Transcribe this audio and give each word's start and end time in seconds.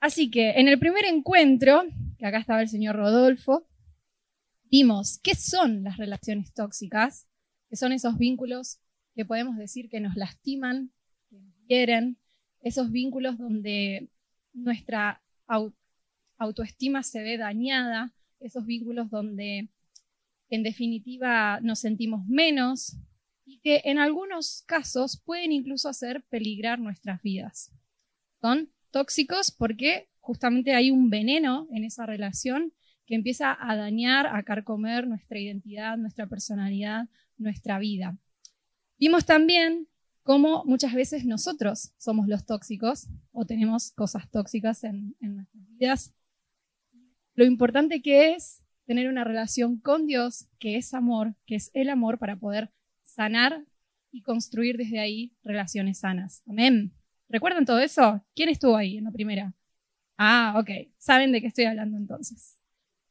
Así 0.00 0.30
que 0.30 0.52
en 0.52 0.66
el 0.66 0.78
primer 0.78 1.04
encuentro, 1.04 1.82
que 2.18 2.26
acá 2.26 2.38
estaba 2.38 2.62
el 2.62 2.68
señor 2.68 2.96
Rodolfo, 2.96 3.66
vimos 4.64 5.20
qué 5.22 5.34
son 5.34 5.84
las 5.84 5.98
relaciones 5.98 6.54
tóxicas, 6.54 7.28
que 7.68 7.76
son 7.76 7.92
esos 7.92 8.16
vínculos 8.16 8.80
que 9.14 9.26
podemos 9.26 9.58
decir 9.58 9.90
que 9.90 10.00
nos 10.00 10.16
lastiman, 10.16 10.90
que 11.28 11.38
nos 11.38 11.54
hieren, 11.66 12.16
esos 12.62 12.90
vínculos 12.90 13.36
donde 13.36 14.08
nuestra 14.54 15.22
autoestima 16.38 17.02
se 17.02 17.22
ve 17.22 17.36
dañada, 17.36 18.14
esos 18.40 18.64
vínculos 18.64 19.10
donde 19.10 19.68
en 20.48 20.62
definitiva 20.62 21.60
nos 21.60 21.80
sentimos 21.80 22.26
menos 22.26 22.96
y 23.44 23.58
que 23.58 23.82
en 23.84 23.98
algunos 23.98 24.62
casos 24.66 25.20
pueden 25.24 25.52
incluso 25.52 25.88
hacer 25.88 26.22
peligrar 26.30 26.78
nuestras 26.78 27.22
vidas. 27.22 27.70
Son 28.40 28.70
tóxicos 28.90 29.50
porque 29.50 30.08
justamente 30.20 30.74
hay 30.74 30.90
un 30.90 31.10
veneno 31.10 31.66
en 31.72 31.84
esa 31.84 32.06
relación 32.06 32.72
que 33.06 33.14
empieza 33.16 33.56
a 33.60 33.76
dañar, 33.76 34.26
a 34.26 34.42
carcomer 34.44 35.08
nuestra 35.08 35.38
identidad, 35.38 35.96
nuestra 35.96 36.28
personalidad, 36.28 37.08
nuestra 37.38 37.78
vida. 37.78 38.16
Vimos 38.98 39.24
también 39.24 39.88
cómo 40.22 40.64
muchas 40.64 40.94
veces 40.94 41.24
nosotros 41.24 41.92
somos 41.98 42.28
los 42.28 42.46
tóxicos 42.46 43.08
o 43.32 43.46
tenemos 43.46 43.90
cosas 43.92 44.30
tóxicas 44.30 44.84
en, 44.84 45.16
nuestras 45.20 45.66
vidas. 45.70 46.14
Lo 47.34 47.44
importante 47.44 48.02
que 48.02 48.34
es 48.34 48.62
tener 48.86 49.08
una 49.08 49.24
relación 49.24 49.80
con 49.80 50.06
Dios, 50.06 50.46
que 50.58 50.76
es 50.76 50.94
amor, 50.94 51.34
que 51.46 51.56
es 51.56 51.70
el 51.74 51.90
amor 51.90 52.18
para 52.18 52.36
poder 52.36 52.70
sanar 53.02 53.64
y 54.12 54.22
construir 54.22 54.76
desde 54.76 55.00
ahí 55.00 55.32
relaciones 55.42 55.98
sanas. 55.98 56.42
Amén. 56.46 56.92
¿Recuerdan 57.30 57.64
todo 57.64 57.78
eso? 57.78 58.20
¿Quién 58.34 58.48
estuvo 58.48 58.76
ahí 58.76 58.98
en 58.98 59.04
la 59.04 59.12
primera? 59.12 59.54
Ah, 60.18 60.56
ok. 60.58 60.92
Saben 60.98 61.30
de 61.30 61.40
qué 61.40 61.46
estoy 61.46 61.64
hablando 61.64 61.96
entonces. 61.96 62.58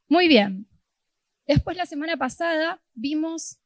Muy 0.10 0.28
bien. 0.28 0.68
Después 1.48 1.78
la 1.78 1.86
semana 1.86 2.18
pasada 2.18 2.82
vimos, 2.94 3.60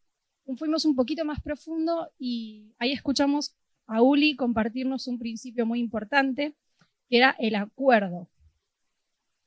fuimos 0.55 0.85
un 0.85 0.95
poquito 0.95 1.25
más 1.25 1.41
profundo 1.41 2.11
y 2.19 2.75
ahí 2.77 2.91
escuchamos 2.91 3.55
a 3.87 4.03
Uli 4.03 4.35
compartirnos 4.35 5.07
un 5.07 5.17
principio 5.17 5.65
muy 5.65 5.79
importante, 5.79 6.55
que 7.09 7.17
era 7.17 7.35
el 7.39 7.55
acuerdo. 7.55 8.29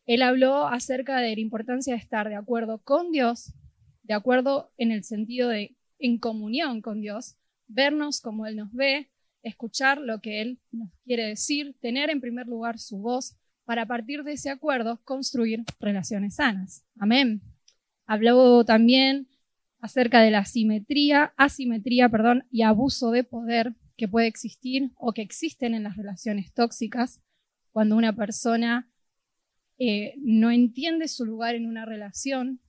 Él 0.07 0.23
habló 0.23 0.67
acerca 0.67 1.19
de 1.21 1.37
la 1.37 1.41
importancia 1.41 1.95
de 1.95 2.01
estar 2.01 2.29
de 2.29 2.35
acuerdo 2.35 2.79
con 2.83 3.13
Dios, 3.13 3.55
de 4.03 4.15
acuerdo 4.15 4.73
en 4.77 4.91
el 4.91 5.05
sentido 5.05 5.49
de 5.49 5.77
en 5.99 6.19
comunión 6.19 6.83
con 6.83 7.01
Dios, 7.01 7.37
vernos 7.69 8.21
como 8.21 8.47
Él 8.47 8.57
nos 8.57 8.73
ve, 8.73 9.09
escuchar 9.49 10.01
lo 10.01 10.21
que 10.21 10.43
Él 10.43 10.61
nos 10.73 10.91
quiere 11.05 11.27
decir, 11.27 11.77
tener 11.81 12.11
en 12.11 12.21
primer 12.21 12.47
lugar 12.47 12.79
su 12.79 12.99
voz, 12.99 13.37
para 13.65 13.83
a 13.83 13.87
partir 13.87 14.23
de 14.23 14.33
ese 14.33 14.49
acuerdo 14.51 15.01
construir 15.05 15.65
relaciones 15.81 16.37
sanas. 16.37 16.85
Amén. 16.99 17.43
Habló 18.07 18.65
también 18.65 19.29
acerca 19.81 20.21
de 20.21 20.31
la 20.31 20.39
asimetría, 20.39 21.33
asimetría, 21.37 22.09
perdón, 22.09 22.45
y 22.51 22.63
abuso 22.63 23.11
de 23.11 23.25
poder 23.25 23.75
que 23.97 24.07
puede 24.07 24.29
existir 24.29 24.93
o 24.97 25.13
que 25.13 25.23
existen 25.23 25.75
en 25.75 25.83
las 25.83 25.97
relaciones 25.97 26.53
tóxicas 26.53 27.21
cuando 27.73 27.97
una 27.97 28.15
persona 28.15 28.89
eh, 29.79 30.15
no 30.19 30.51
entiende 30.51 31.09
su 31.09 31.27
lugar 31.27 31.55
en 31.55 31.67
una 31.67 31.85
relación, 31.85 32.61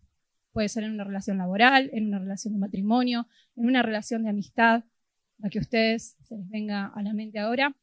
puede 0.52 0.70
ser 0.70 0.84
en 0.84 0.94
una 0.94 1.04
relación 1.04 1.38
laboral, 1.38 1.90
en 1.94 2.08
una 2.08 2.20
relación 2.20 2.54
de 2.54 2.60
matrimonio, 2.60 3.28
en 3.56 3.68
una 3.68 3.84
relación 3.84 4.24
de 4.24 4.30
amistad, 4.30 4.84
la 5.40 5.50
que 5.50 5.60
ustedes 5.60 6.16
se 6.24 6.38
les 6.38 6.50
venga 6.50 6.88
a 6.88 7.02
la 7.02 7.14
mente 7.14 7.40
ahora. 7.40 7.76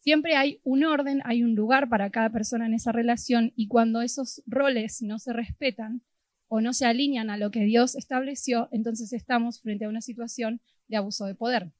Siempre 0.00 0.34
hay 0.36 0.60
un 0.64 0.84
orden, 0.84 1.20
hay 1.24 1.42
un 1.42 1.54
lugar 1.54 1.88
para 1.88 2.10
cada 2.10 2.30
persona 2.30 2.66
en 2.66 2.74
esa 2.74 2.92
relación 2.92 3.52
y 3.54 3.68
cuando 3.68 4.02
esos 4.02 4.42
roles 4.46 5.00
no 5.02 5.18
se 5.18 5.32
respetan 5.32 6.02
o 6.48 6.60
no 6.60 6.72
se 6.72 6.86
alinean 6.86 7.30
a 7.30 7.36
lo 7.36 7.50
que 7.50 7.64
Dios 7.64 7.94
estableció, 7.94 8.68
entonces 8.72 9.12
estamos 9.12 9.60
frente 9.60 9.84
a 9.84 9.88
una 9.88 10.00
situación 10.00 10.60
de 10.88 10.96
abuso 10.96 11.24
de 11.24 11.34
poder. 11.34 11.72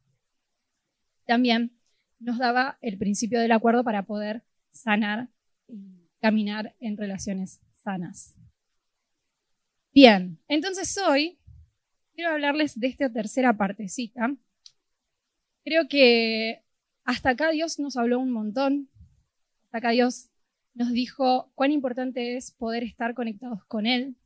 También 1.26 1.72
nos 2.20 2.38
daba 2.38 2.78
el 2.80 2.96
principio 2.96 3.40
del 3.40 3.52
acuerdo 3.52 3.84
para 3.84 4.04
poder 4.04 4.44
sanar 4.70 5.28
y 5.68 6.08
caminar 6.20 6.74
en 6.80 6.96
relaciones 6.96 7.60
sanas. 7.74 8.36
Bien, 9.92 10.38
entonces 10.48 10.96
hoy 10.96 11.38
quiero 12.14 12.30
hablarles 12.30 12.78
de 12.78 12.86
esta 12.86 13.12
tercera 13.12 13.56
partecita 13.56 14.34
Creo 15.64 15.88
que 15.88 16.62
hasta 17.04 17.30
acá 17.30 17.50
Dios 17.50 17.78
nos 17.78 17.96
habló 17.96 18.18
un 18.20 18.30
montón. 18.30 18.88
Hasta 19.64 19.78
acá 19.78 19.90
Dios 19.90 20.30
nos 20.74 20.90
dijo 20.92 21.50
cuán 21.54 21.72
importante 21.72 22.36
es 22.36 22.52
poder 22.52 22.82
estar 22.82 23.14
conectados 23.14 23.64
con 23.66 23.86
Él 23.86 24.16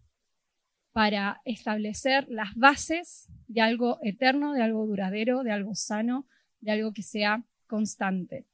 para 0.92 1.42
establecer 1.44 2.26
las 2.28 2.54
bases 2.54 3.28
de 3.48 3.60
algo 3.60 3.98
eterno, 4.02 4.54
de 4.54 4.62
algo 4.62 4.86
duradero, 4.86 5.42
de 5.42 5.52
algo 5.52 5.74
sano, 5.74 6.26
de 6.60 6.72
algo 6.72 6.92
que 6.92 7.02
sea 7.02 7.44
constante. 7.66 8.46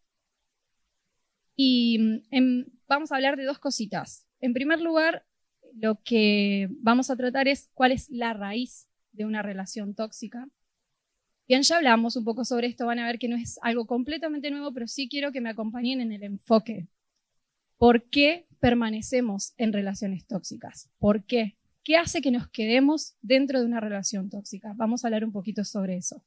Y 1.54 2.24
em, 2.30 2.66
vamos 2.88 3.12
a 3.12 3.16
hablar 3.16 3.36
de 3.36 3.44
dos 3.44 3.58
cositas. 3.58 4.26
En 4.40 4.54
primer 4.54 4.80
lugar, 4.80 5.24
lo 5.74 6.02
que 6.02 6.68
vamos 6.80 7.10
a 7.10 7.16
tratar 7.16 7.46
es 7.46 7.70
cuál 7.74 7.92
es 7.92 8.10
la 8.10 8.32
raíz 8.32 8.88
de 9.12 9.24
una 9.24 9.42
relación 9.42 9.94
tóxica. 9.94 10.48
Bien, 11.52 11.64
ya 11.64 11.76
hablamos 11.76 12.16
un 12.16 12.24
poco 12.24 12.46
sobre 12.46 12.66
esto, 12.66 12.86
van 12.86 12.98
a 12.98 13.06
ver 13.06 13.18
que 13.18 13.28
no 13.28 13.36
es 13.36 13.58
algo 13.60 13.86
completamente 13.86 14.50
nuevo, 14.50 14.72
pero 14.72 14.88
sí 14.88 15.06
quiero 15.06 15.32
que 15.32 15.42
me 15.42 15.50
acompañen 15.50 16.00
en 16.00 16.10
el 16.10 16.22
enfoque. 16.22 16.88
¿Por 17.76 18.04
qué 18.04 18.46
permanecemos 18.58 19.52
en 19.58 19.74
relaciones 19.74 20.26
tóxicas? 20.26 20.88
¿Por 20.98 21.24
qué? 21.24 21.58
¿Qué 21.84 21.98
hace 21.98 22.22
que 22.22 22.30
nos 22.30 22.48
quedemos 22.48 23.16
dentro 23.20 23.60
de 23.60 23.66
una 23.66 23.80
relación 23.80 24.30
tóxica? 24.30 24.72
Vamos 24.76 25.04
a 25.04 25.08
hablar 25.08 25.26
un 25.26 25.32
poquito 25.32 25.62
sobre 25.62 25.98
eso. 25.98 26.22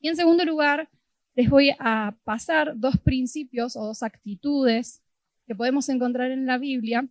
Y 0.00 0.08
en 0.08 0.16
segundo 0.16 0.44
lugar, 0.44 0.88
les 1.36 1.48
voy 1.48 1.70
a 1.78 2.16
pasar 2.24 2.72
dos 2.74 2.98
principios 2.98 3.76
o 3.76 3.84
dos 3.86 4.02
actitudes 4.02 5.04
que 5.46 5.54
podemos 5.54 5.88
encontrar 5.88 6.32
en 6.32 6.46
la 6.46 6.58
Biblia 6.58 7.06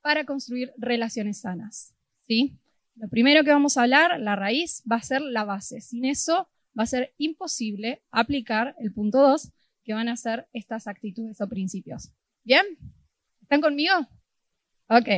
para 0.00 0.24
construir 0.24 0.72
relaciones 0.78 1.42
sanas. 1.42 1.92
¿sí? 2.26 2.56
Lo 2.96 3.06
primero 3.10 3.44
que 3.44 3.50
vamos 3.50 3.76
a 3.76 3.82
hablar, 3.82 4.18
la 4.18 4.34
raíz, 4.34 4.82
va 4.90 4.96
a 4.96 5.02
ser 5.02 5.20
la 5.20 5.44
base. 5.44 5.82
Sin 5.82 6.06
eso 6.06 6.48
va 6.78 6.84
a 6.84 6.86
ser 6.86 7.14
imposible 7.18 8.02
aplicar 8.10 8.74
el 8.78 8.92
punto 8.92 9.18
2, 9.18 9.52
que 9.84 9.94
van 9.94 10.08
a 10.08 10.16
ser 10.16 10.46
estas 10.52 10.86
actitudes 10.86 11.40
o 11.40 11.48
principios. 11.48 12.10
¿Bien? 12.44 12.64
¿Están 13.40 13.60
conmigo? 13.60 13.94
Ok. 14.88 15.08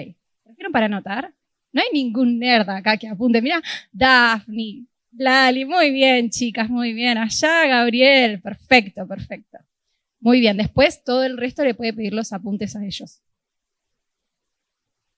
¿Prefieren 0.42 0.72
para 0.72 0.87
anotar? 0.87 1.34
No 1.72 1.81
hay 1.82 1.88
ningún 1.92 2.38
nerd 2.38 2.69
acá 2.69 2.97
que 2.97 3.09
apunte. 3.09 3.42
Mira, 3.42 3.60
Daphne, 3.92 4.87
Lali, 5.12 5.65
muy 5.65 5.91
bien, 5.91 6.31
chicas, 6.31 6.69
muy 6.69 6.92
bien. 6.92 7.19
Allá, 7.19 7.66
Gabriel, 7.66 8.41
perfecto, 8.41 9.06
perfecto. 9.06 9.59
Muy 10.21 10.41
bien, 10.41 10.56
después 10.56 11.04
todo 11.04 11.25
el 11.25 11.36
resto 11.36 11.65
le 11.65 11.75
puede 11.75 11.92
pedir 11.92 12.15
los 12.15 12.32
apuntes 12.32 12.76
a 12.76 12.84
ellos. 12.84 13.21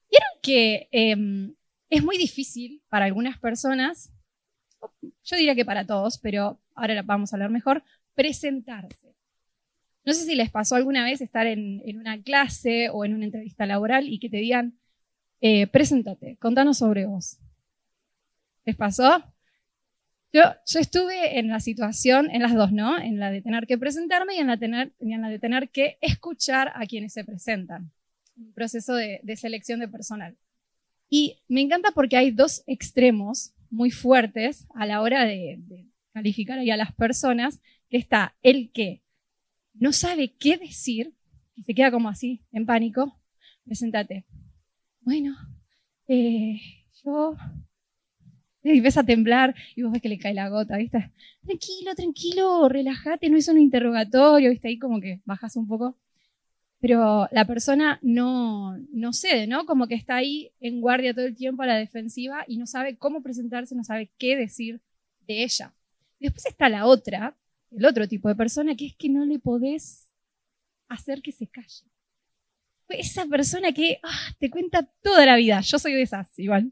Vieron 0.09 0.29
que 0.41 0.87
em, 0.91 1.55
es 1.89 2.03
muy 2.03 2.17
difícil 2.17 2.81
para 2.89 3.05
algunas 3.05 3.37
personas 3.39 4.11
yo 5.01 5.35
diría 5.35 5.55
que 5.55 5.65
para 5.65 5.85
todos, 5.85 6.17
pero 6.17 6.59
ahora 6.75 7.01
vamos 7.01 7.31
a 7.31 7.35
hablar 7.35 7.49
mejor, 7.49 7.83
presentarse. 8.15 9.15
No 10.05 10.13
sé 10.13 10.25
si 10.25 10.35
les 10.35 10.49
pasó 10.49 10.75
alguna 10.75 11.03
vez 11.03 11.19
estar 11.21 11.47
en, 11.47 11.81
una 11.97 12.21
clase 12.21 12.89
o 12.89 13.03
en 13.03 13.13
una 13.13 13.25
entrevista 13.25 13.65
laboral 13.65 14.07
y 14.07 14.19
que 14.19 14.29
te 14.29 14.37
digan, 14.37 14.73
eh, 15.41 15.67
preséntate, 15.67 16.37
contanos 16.37 16.77
sobre 16.77 17.05
vos. 17.05 17.37
¿Les 18.65 18.75
pasó? 18.75 19.23
Yo, 20.31 20.41
yo, 20.65 20.79
estuve 20.79 21.39
en 21.39 21.49
la 21.49 21.59
situación, 21.59 22.29
en 22.31 22.41
las 22.41 22.53
dos, 22.53 22.71
¿no? 22.71 22.97
En 22.97 23.19
la 23.19 23.31
de 23.31 23.41
tener 23.41 23.65
que 23.67 23.77
presentarme 23.77 24.35
y 24.35 24.39
en 24.39 24.47
la, 24.47 25.29
de 25.29 25.39
tener 25.39 25.69
que 25.69 25.97
escuchar 26.01 26.71
a 26.75 26.85
quienes 26.85 27.13
se 27.13 27.23
presentan. 27.23 27.91
Un 28.35 28.53
proceso 28.53 28.93
de 28.93 29.35
selección 29.35 29.79
de 29.79 29.87
personal. 29.87 30.37
Y 31.09 31.39
me 31.47 31.61
encanta 31.61 31.91
porque 31.91 32.17
hay 32.17 32.31
dos 32.31 32.63
extremos 32.67 33.53
muy 33.69 33.91
fuertes 33.91 34.67
a 34.75 34.85
la 34.85 35.01
hora 35.01 35.25
de, 35.25 35.59
calificar 36.13 36.59
ahí 36.59 36.71
a 36.71 36.77
las 36.77 36.93
personas, 36.93 37.61
que 37.89 37.97
está 37.97 38.35
el 38.41 38.71
que 38.71 39.01
no 39.73 39.93
sabe 39.93 40.33
qué 40.33 40.57
decir 40.57 41.13
y 41.55 41.63
se 41.63 41.75
queda 41.75 41.91
como 41.91 42.09
así, 42.09 42.41
en 42.51 42.65
pánico. 42.65 43.19
Preséntate. 43.65 44.25
Bueno, 45.01 45.35
eh, 46.07 46.59
yo... 47.03 47.35
Y 48.63 48.81
ves 48.81 48.97
a 48.97 49.03
temblar 49.03 49.55
y 49.75 49.83
vos 49.83 49.93
ves 49.93 50.01
que 50.01 50.09
le 50.09 50.17
cae 50.17 50.33
la 50.33 50.49
gota, 50.49 50.75
¿viste? 50.77 51.11
Tranquilo, 51.45 51.95
tranquilo, 51.95 52.67
relájate, 52.67 53.29
no 53.29 53.37
es 53.37 53.47
un 53.47 53.59
interrogatorio, 53.59 54.49
¿viste? 54.49 54.67
Ahí 54.67 54.77
como 54.77 54.99
que 54.99 55.21
bajas 55.23 55.55
un 55.55 55.67
poco 55.67 55.97
pero 56.79 57.27
la 57.31 57.45
persona 57.45 57.99
no, 58.01 58.77
no 58.91 59.13
cede, 59.13 59.47
¿no? 59.47 59.65
Como 59.65 59.87
que 59.87 59.95
está 59.95 60.17
ahí 60.17 60.51
en 60.59 60.79
guardia 60.79 61.13
todo 61.13 61.25
el 61.25 61.35
tiempo 61.35 61.63
a 61.63 61.67
la 61.67 61.77
defensiva 61.77 62.45
y 62.47 62.57
no 62.57 62.67
sabe 62.67 62.97
cómo 62.97 63.23
presentarse, 63.23 63.75
no 63.75 63.83
sabe 63.83 64.11
qué 64.17 64.35
decir 64.35 64.81
de 65.27 65.43
ella. 65.43 65.73
después 66.19 66.45
está 66.45 66.69
la 66.69 66.85
otra, 66.85 67.35
el 67.71 67.85
otro 67.85 68.07
tipo 68.07 68.29
de 68.29 68.35
persona, 68.35 68.75
que 68.75 68.87
es 68.87 68.95
que 68.95 69.09
no 69.09 69.25
le 69.25 69.39
podés 69.39 70.11
hacer 70.87 71.21
que 71.21 71.31
se 71.31 71.47
calle. 71.47 71.85
esa 72.89 73.25
persona 73.25 73.73
que 73.73 73.99
ah, 74.03 74.35
te 74.39 74.49
cuenta 74.49 74.83
toda 75.01 75.25
la 75.25 75.35
vida. 75.35 75.59
Yo 75.61 75.79
soy 75.79 75.93
de 75.93 76.03
esas, 76.03 76.27
igual. 76.37 76.71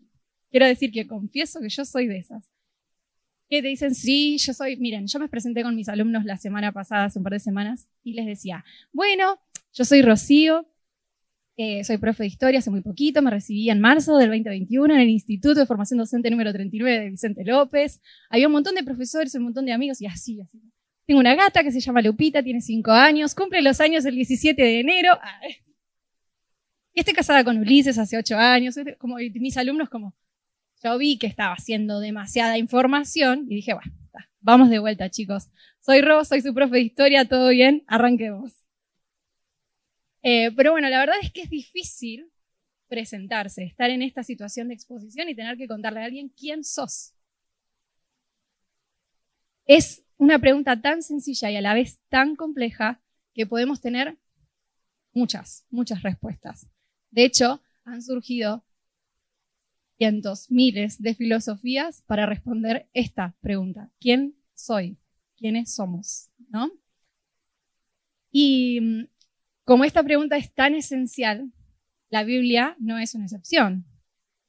Quiero 0.51 0.67
decir 0.67 0.91
que 0.91 1.07
confieso 1.07 1.59
que 1.59 1.69
yo 1.69 1.83
soy 1.83 2.07
de 2.07 2.17
esas. 2.17 2.49
Que 3.49 3.61
te 3.61 3.67
dicen, 3.67 3.93
sí, 3.93 4.37
yo 4.37 4.53
soy, 4.53 4.77
miren, 4.77 5.07
yo 5.07 5.19
me 5.19 5.27
presenté 5.27 5.63
con 5.63 5.75
mis 5.75 5.89
alumnos 5.89 6.25
la 6.25 6.37
semana 6.37 6.71
pasada, 6.71 7.05
hace 7.05 7.19
un 7.19 7.23
par 7.23 7.33
de 7.33 7.39
semanas, 7.39 7.89
y 8.03 8.13
les 8.13 8.25
decía, 8.25 8.63
bueno, 8.91 9.39
yo 9.75 9.83
soy 9.83 10.01
Rocío, 10.01 10.65
eh, 11.57 11.83
soy 11.83 11.97
profe 11.97 12.23
de 12.23 12.27
historia 12.27 12.59
hace 12.59 12.71
muy 12.71 12.81
poquito, 12.81 13.21
me 13.21 13.29
recibí 13.29 13.69
en 13.69 13.81
marzo 13.81 14.17
del 14.17 14.29
2021 14.29 14.93
en 14.93 15.01
el 15.01 15.09
Instituto 15.09 15.59
de 15.59 15.65
Formación 15.65 15.99
Docente 15.99 16.29
número 16.31 16.51
39 16.53 16.99
de 16.99 17.09
Vicente 17.09 17.43
López. 17.43 18.01
Había 18.29 18.47
un 18.47 18.53
montón 18.53 18.75
de 18.75 18.83
profesores, 18.83 19.35
un 19.35 19.43
montón 19.43 19.65
de 19.65 19.73
amigos 19.73 20.01
y 20.01 20.07
así, 20.07 20.41
así. 20.41 20.61
Tengo 21.05 21.19
una 21.19 21.35
gata 21.35 21.61
que 21.61 21.71
se 21.71 21.81
llama 21.81 22.01
Lupita, 22.01 22.41
tiene 22.41 22.61
cinco 22.61 22.91
años, 22.91 23.35
cumple 23.35 23.61
los 23.61 23.79
años 23.79 24.05
el 24.05 24.15
17 24.15 24.61
de 24.61 24.79
enero. 24.79 25.19
Y 26.93 27.01
estoy 27.01 27.13
casada 27.13 27.43
con 27.43 27.57
Ulises 27.57 27.97
hace 27.97 28.17
ocho 28.17 28.37
años. 28.37 28.75
Como 28.97 29.17
mis 29.17 29.57
alumnos, 29.57 29.89
como 29.89 30.15
yo 30.83 30.97
vi 30.97 31.17
que 31.17 31.27
estaba 31.27 31.53
haciendo 31.53 31.99
demasiada 31.99 32.57
información 32.57 33.45
y 33.49 33.55
dije, 33.55 33.73
bueno, 33.73 33.91
vamos 34.39 34.69
de 34.69 34.79
vuelta, 34.79 35.09
chicos. 35.09 35.49
Soy 35.81 36.01
Ro, 36.01 36.23
soy 36.23 36.41
su 36.41 36.53
profe 36.53 36.75
de 36.75 36.81
historia, 36.81 37.25
todo 37.25 37.49
bien, 37.49 37.83
arranquemos. 37.87 38.64
Eh, 40.27 40.51
pero 40.55 40.71
bueno, 40.71 40.89
la 40.89 40.97
verdad 40.97 41.17
es 41.21 41.31
que 41.31 41.43
es 41.43 41.51
difícil 41.51 42.31
presentarse, 42.87 43.63
estar 43.63 43.91
en 43.91 44.01
esta 44.01 44.23
situación 44.23 44.69
de 44.69 44.73
exposición 44.73 45.29
y 45.29 45.35
tener 45.35 45.55
que 45.55 45.67
contarle 45.67 46.01
a 46.01 46.05
alguien 46.05 46.29
quién 46.29 46.63
sos. 46.63 47.13
Es 49.67 50.03
una 50.17 50.39
pregunta 50.39 50.81
tan 50.81 51.03
sencilla 51.03 51.51
y 51.51 51.57
a 51.57 51.61
la 51.61 51.75
vez 51.75 51.99
tan 52.09 52.35
compleja 52.35 53.03
que 53.35 53.45
podemos 53.45 53.81
tener 53.81 54.17
muchas, 55.13 55.67
muchas 55.69 56.01
respuestas. 56.01 56.67
De 57.11 57.23
hecho, 57.23 57.61
han 57.83 58.01
surgido 58.01 58.65
cientos, 59.99 60.49
miles 60.49 60.99
de 60.99 61.13
filosofías 61.13 62.01
para 62.07 62.25
responder 62.25 62.89
esta 62.93 63.35
pregunta. 63.41 63.91
¿Quién 63.99 64.35
soy? 64.55 64.97
¿Quiénes 65.37 65.75
somos? 65.75 66.31
¿No? 66.49 66.71
Y 68.31 68.81
mm, 68.81 69.07
como 69.65 69.83
esta 69.83 70.03
pregunta 70.03 70.37
es 70.37 70.53
tan 70.53 70.75
esencial, 70.75 71.51
la 72.09 72.23
Biblia 72.23 72.75
no 72.79 72.99
es 72.99 73.15
una 73.15 73.25
excepción. 73.25 73.83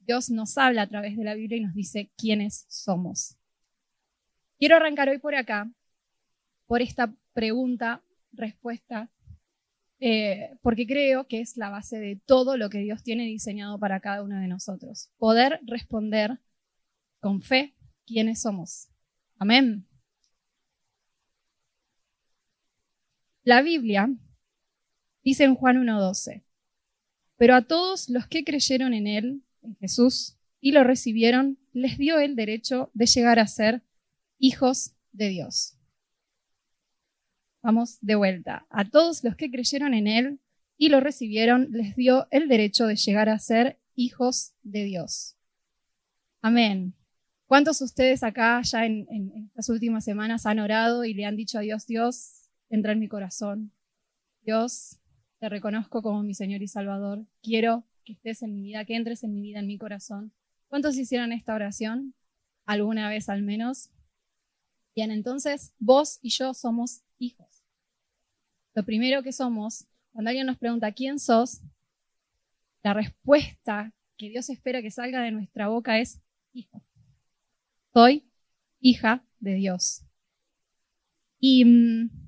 Dios 0.01 0.31
nos 0.31 0.57
habla 0.59 0.83
a 0.83 0.89
través 0.89 1.17
de 1.17 1.25
la 1.25 1.35
Biblia 1.35 1.57
y 1.57 1.63
nos 1.63 1.75
dice 1.75 2.13
quiénes 2.17 2.67
somos. 2.69 3.37
Quiero 4.59 4.77
arrancar 4.77 5.09
hoy 5.09 5.19
por 5.19 5.35
acá, 5.35 5.71
por 6.67 6.83
esta 6.83 7.15
pregunta, 7.33 8.03
respuesta, 8.33 9.11
eh, 10.01 10.57
porque 10.61 10.87
creo 10.87 11.27
que 11.27 11.41
es 11.41 11.57
la 11.57 11.71
base 11.71 11.99
de 11.99 12.21
todo 12.27 12.59
lo 12.59 12.69
que 12.69 12.79
Dios 12.79 13.03
tiene 13.03 13.25
diseñado 13.25 13.79
para 13.79 14.01
cada 14.01 14.23
uno 14.23 14.39
de 14.39 14.49
nosotros. 14.49 15.11
Poder 15.17 15.61
responder 15.65 16.39
con 17.21 17.41
fe 17.41 17.75
quiénes 18.07 18.43
somos. 18.43 18.89
Amén. 19.39 19.87
La 23.45 23.63
Biblia 23.63 24.11
dice 25.27 25.43
en 25.43 25.57
Juan 25.57 25.85
1.12, 25.85 26.45
pero 27.37 27.57
a 27.57 27.63
todos 27.63 28.09
los 28.09 28.29
que 28.29 28.45
creyeron 28.45 28.95
en 28.95 29.09
Él, 29.09 29.43
en 29.63 29.77
Jesús, 29.77 30.37
y 30.61 30.71
lo 30.71 30.85
recibieron, 30.85 31.59
les 31.73 31.99
dio 31.99 32.21
el 32.21 32.37
derecho 32.37 32.91
de 32.95 33.07
llegar 33.07 33.41
a 33.41 33.49
ser 33.49 33.83
hijos 34.39 34.93
de 35.11 35.29
Dios. 35.29 35.77
Vamos 37.61 37.99
de 38.01 38.15
vuelta. 38.15 38.67
A 38.71 38.89
todos 38.89 39.25
los 39.25 39.35
que 39.35 39.51
creyeron 39.51 39.95
en 39.95 40.07
Él 40.07 40.39
y 40.79 40.91
lo 40.91 41.01
recibieron, 41.01 41.73
les 41.73 41.97
dio 41.97 42.29
el 42.31 42.47
derecho 42.47 42.87
de 42.87 42.95
llegar 42.95 43.29
a 43.29 43.41
ser 43.41 43.81
hijos 43.97 44.53
de 44.63 44.85
Dios. 44.85 45.37
Amén. 46.41 46.95
¿Cuántos 47.47 47.81
de 47.81 47.87
ustedes 47.87 48.23
acá 48.23 48.63
ya 48.63 48.87
en, 48.87 49.49
estas 49.49 49.71
últimas 49.71 50.05
semanas 50.05 50.47
han 50.47 50.61
orado 50.61 51.05
y 51.05 51.15
le 51.15 51.25
han 51.25 51.35
dicho 51.35 51.59
a 51.59 51.63
Dios, 51.63 51.85
Dios, 51.85 52.49
entra 52.71 52.93
en 52.93 53.01
mi 53.01 53.09
corazón? 53.09 53.73
Dios, 54.43 55.01
te 55.39 55.49
reconozco 55.49 56.03
como 56.03 56.23
mi 56.23 56.35
Señor 56.35 56.63
y 56.63 56.69
Salvador. 56.69 57.27
Quiero 57.43 57.85
que 58.05 58.13
estés 58.13 58.43
en 58.43 58.55
mi 58.55 58.63
vida, 58.63 58.85
que 58.85 58.97
entres 58.97 59.23
en 59.25 59.35
mi 59.35 59.43
vida, 59.43 59.61
en 59.61 59.67
mi 59.67 59.79
corazón. 59.79 60.33
¿Cuántos 60.69 60.97
hicieron 60.97 61.33
esta 61.33 61.55
oración? 61.55 62.15
¿Alguna 62.65 63.09
vez 63.09 63.29
al 63.29 63.43
menos? 63.43 63.91
Bien, 64.95 65.11
entonces 65.11 65.73
vos 65.79 66.19
y 66.23 66.31
yo 66.31 66.55
somos 66.55 67.03
hijos. 67.19 67.63
Lo 68.75 68.85
primero 68.85 69.23
que 69.23 69.33
somos, 69.33 69.87
cuando 70.13 70.31
alguien 70.31 70.47
nos 70.47 70.59
pregunta 70.59 70.93
quién 70.93 71.19
sos, 71.19 71.61
la 72.83 72.95
respuesta 72.95 73.93
que 74.17 74.29
Dios 74.31 74.49
espera 74.49 74.81
que 74.81 74.91
salga 74.91 75.23
de 75.23 75.33
nuestra 75.33 75.69
boca 75.69 75.99
es 75.99 76.21
hijo. 76.53 76.83
Soy 77.93 78.31
hija 78.81 79.25
de 79.41 79.55
Dios. 79.55 80.03
Y 81.39 81.65
mm, 81.65 82.26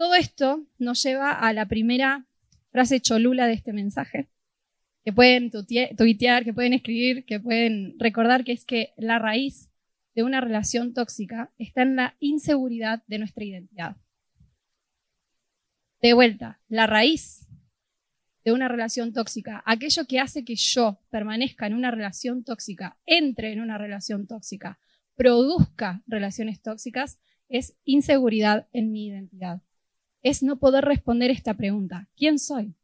todo 0.00 0.14
esto 0.14 0.66
nos 0.78 1.02
lleva 1.02 1.30
a 1.30 1.52
la 1.52 1.66
primera 1.66 2.24
frase 2.72 3.02
cholula 3.02 3.46
de 3.46 3.52
este 3.52 3.74
mensaje, 3.74 4.30
que 5.04 5.12
pueden 5.12 5.50
tuitear, 5.50 6.42
que 6.42 6.54
pueden 6.54 6.72
escribir, 6.72 7.26
que 7.26 7.38
pueden 7.38 7.98
recordar, 7.98 8.42
que 8.42 8.52
es 8.52 8.64
que 8.64 8.94
la 8.96 9.18
raíz 9.18 9.68
de 10.14 10.22
una 10.22 10.40
relación 10.40 10.94
tóxica 10.94 11.52
está 11.58 11.82
en 11.82 11.96
la 11.96 12.16
inseguridad 12.18 13.02
de 13.08 13.18
nuestra 13.18 13.44
identidad. 13.44 13.96
De 16.00 16.14
vuelta, 16.14 16.62
la 16.68 16.86
raíz 16.86 17.46
de 18.42 18.52
una 18.52 18.68
relación 18.68 19.12
tóxica, 19.12 19.62
aquello 19.66 20.06
que 20.06 20.18
hace 20.18 20.46
que 20.46 20.56
yo 20.56 20.98
permanezca 21.10 21.66
en 21.66 21.74
una 21.74 21.90
relación 21.90 22.42
tóxica, 22.42 22.96
entre 23.04 23.52
en 23.52 23.60
una 23.60 23.76
relación 23.76 24.26
tóxica, 24.26 24.78
produzca 25.14 26.02
relaciones 26.06 26.62
tóxicas, 26.62 27.20
es 27.50 27.76
inseguridad 27.84 28.66
en 28.72 28.92
mi 28.92 29.04
identidad. 29.08 29.60
Es 30.22 30.42
no 30.42 30.58
poder 30.58 30.84
responder 30.84 31.30
esta 31.30 31.54
pregunta, 31.54 32.08
¿quién 32.16 32.38
soy? 32.38 32.74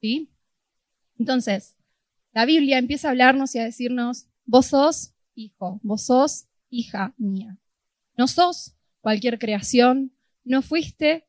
¿Sí? 0.00 0.30
Entonces, 1.18 1.76
la 2.32 2.44
Biblia 2.44 2.78
empieza 2.78 3.08
a 3.08 3.10
hablarnos 3.10 3.54
y 3.54 3.58
a 3.58 3.64
decirnos, 3.64 4.26
vos 4.44 4.66
sos 4.66 5.14
hijo, 5.34 5.80
vos 5.82 6.06
sos 6.06 6.46
hija 6.70 7.14
mía. 7.16 7.56
No 8.16 8.26
sos 8.26 8.74
cualquier 9.00 9.38
creación, 9.38 10.12
no 10.44 10.62
fuiste, 10.62 11.26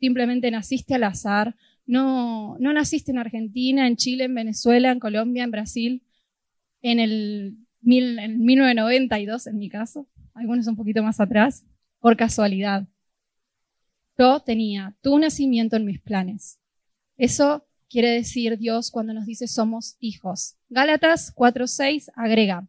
simplemente 0.00 0.50
naciste 0.50 0.94
al 0.94 1.04
azar, 1.04 1.56
no, 1.86 2.56
no 2.58 2.72
naciste 2.72 3.12
en 3.12 3.18
Argentina, 3.18 3.86
en 3.86 3.96
Chile, 3.96 4.24
en 4.24 4.34
Venezuela, 4.34 4.90
en 4.90 4.98
Colombia, 4.98 5.44
en 5.44 5.50
Brasil, 5.50 6.02
en 6.82 7.00
el 7.00 7.58
en 7.88 8.44
1992 8.44 9.46
en 9.46 9.58
mi 9.58 9.68
caso, 9.68 10.08
algunos 10.34 10.66
un 10.66 10.76
poquito 10.76 11.02
más 11.02 11.20
atrás, 11.20 11.64
por 12.00 12.16
casualidad. 12.16 12.88
Yo 14.18 14.40
tenía 14.40 14.96
tu 15.02 15.18
nacimiento 15.18 15.76
en 15.76 15.84
mis 15.84 16.00
planes. 16.00 16.58
Eso 17.16 17.66
quiere 17.88 18.10
decir 18.10 18.58
Dios 18.58 18.90
cuando 18.90 19.14
nos 19.14 19.26
dice 19.26 19.46
somos 19.46 19.96
hijos. 20.00 20.56
Gálatas 20.68 21.32
4:6 21.34 22.10
agrega, 22.14 22.68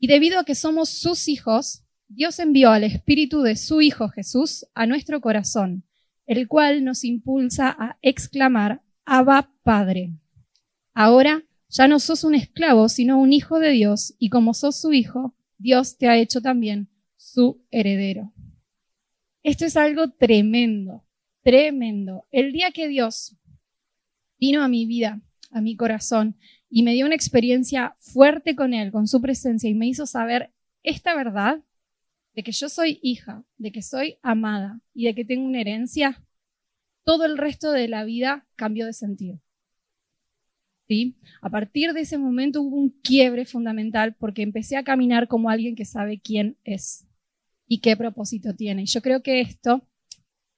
y 0.00 0.06
debido 0.06 0.40
a 0.40 0.44
que 0.44 0.54
somos 0.54 0.88
sus 0.88 1.28
hijos, 1.28 1.84
Dios 2.08 2.38
envió 2.38 2.70
al 2.70 2.84
Espíritu 2.84 3.42
de 3.42 3.54
su 3.54 3.82
Hijo 3.82 4.08
Jesús 4.08 4.66
a 4.74 4.86
nuestro 4.86 5.20
corazón, 5.20 5.84
el 6.26 6.48
cual 6.48 6.84
nos 6.84 7.04
impulsa 7.04 7.76
a 7.78 7.98
exclamar, 8.00 8.80
Abba 9.04 9.52
Padre. 9.62 10.14
Ahora 10.94 11.44
ya 11.68 11.86
no 11.86 12.00
sos 12.00 12.24
un 12.24 12.34
esclavo, 12.34 12.88
sino 12.88 13.20
un 13.20 13.32
hijo 13.32 13.58
de 13.60 13.70
Dios, 13.70 14.14
y 14.18 14.30
como 14.30 14.54
sos 14.54 14.80
su 14.80 14.92
hijo, 14.92 15.34
Dios 15.58 15.98
te 15.98 16.08
ha 16.08 16.16
hecho 16.16 16.40
también 16.40 16.88
su 17.16 17.62
heredero. 17.70 18.32
Esto 19.42 19.64
es 19.64 19.76
algo 19.76 20.10
tremendo, 20.10 21.02
tremendo. 21.42 22.26
El 22.30 22.52
día 22.52 22.72
que 22.72 22.88
Dios 22.88 23.36
vino 24.38 24.62
a 24.62 24.68
mi 24.68 24.84
vida, 24.84 25.22
a 25.50 25.62
mi 25.62 25.76
corazón, 25.76 26.36
y 26.68 26.82
me 26.82 26.92
dio 26.92 27.06
una 27.06 27.14
experiencia 27.14 27.96
fuerte 28.00 28.54
con 28.54 28.74
Él, 28.74 28.92
con 28.92 29.08
su 29.08 29.20
presencia, 29.20 29.70
y 29.70 29.74
me 29.74 29.86
hizo 29.86 30.06
saber 30.06 30.52
esta 30.82 31.14
verdad 31.14 31.62
de 32.34 32.42
que 32.42 32.52
yo 32.52 32.68
soy 32.68 33.00
hija, 33.02 33.44
de 33.56 33.72
que 33.72 33.82
soy 33.82 34.18
amada 34.22 34.80
y 34.94 35.06
de 35.06 35.14
que 35.14 35.24
tengo 35.24 35.46
una 35.46 35.60
herencia, 35.60 36.22
todo 37.04 37.24
el 37.24 37.38
resto 37.38 37.72
de 37.72 37.88
la 37.88 38.04
vida 38.04 38.46
cambió 38.56 38.86
de 38.86 38.92
sentido. 38.92 39.40
¿Sí? 40.86 41.16
A 41.40 41.48
partir 41.50 41.92
de 41.92 42.00
ese 42.00 42.18
momento 42.18 42.62
hubo 42.62 42.76
un 42.76 42.90
quiebre 42.90 43.46
fundamental 43.46 44.14
porque 44.14 44.42
empecé 44.42 44.76
a 44.76 44.84
caminar 44.84 45.28
como 45.28 45.48
alguien 45.48 45.76
que 45.76 45.84
sabe 45.84 46.20
quién 46.20 46.56
es 46.64 47.06
y 47.70 47.78
qué 47.78 47.96
propósito 47.96 48.52
tiene. 48.56 48.84
Yo 48.84 49.00
creo 49.00 49.22
que 49.22 49.40
esto 49.40 49.86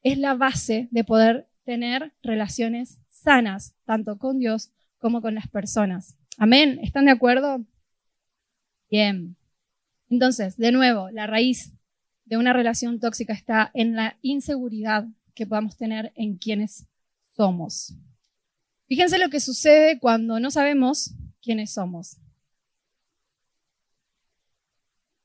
es 0.02 0.16
la 0.16 0.33
base 0.33 0.88
de 0.90 1.04
poder 1.04 1.47
tener 1.62 2.14
relaciones 2.23 2.99
sanas, 3.11 3.75
tanto 3.85 4.16
con 4.16 4.38
Dios 4.38 4.71
como 4.97 5.21
con 5.21 5.35
las 5.35 5.47
personas. 5.47 6.16
Amén. 6.38 6.81
¿Están 6.83 7.04
de 7.04 7.11
acuerdo? 7.11 7.66
Bien. 8.90 9.37
Entonces, 10.09 10.57
de 10.57 10.73
nuevo, 10.73 11.11
la 11.11 11.26
raíz 11.26 11.75
de 12.25 12.38
una 12.38 12.54
relación 12.54 12.99
tóxica 12.99 13.35
está 13.35 13.71
en 13.75 13.95
la 13.95 14.16
inseguridad 14.23 15.07
que 15.35 15.47
podamos 15.47 15.76
tener 15.76 16.14
en 16.16 16.38
quienes 16.38 16.87
somos. 17.37 17.95
Fíjense 18.88 19.19
lo 19.19 19.28
que 19.28 19.40
sucede 19.40 20.00
cuando 20.00 20.40
no 20.40 20.50
sabemos 20.50 21.12
quiénes 21.42 21.75
somos. 21.75 22.16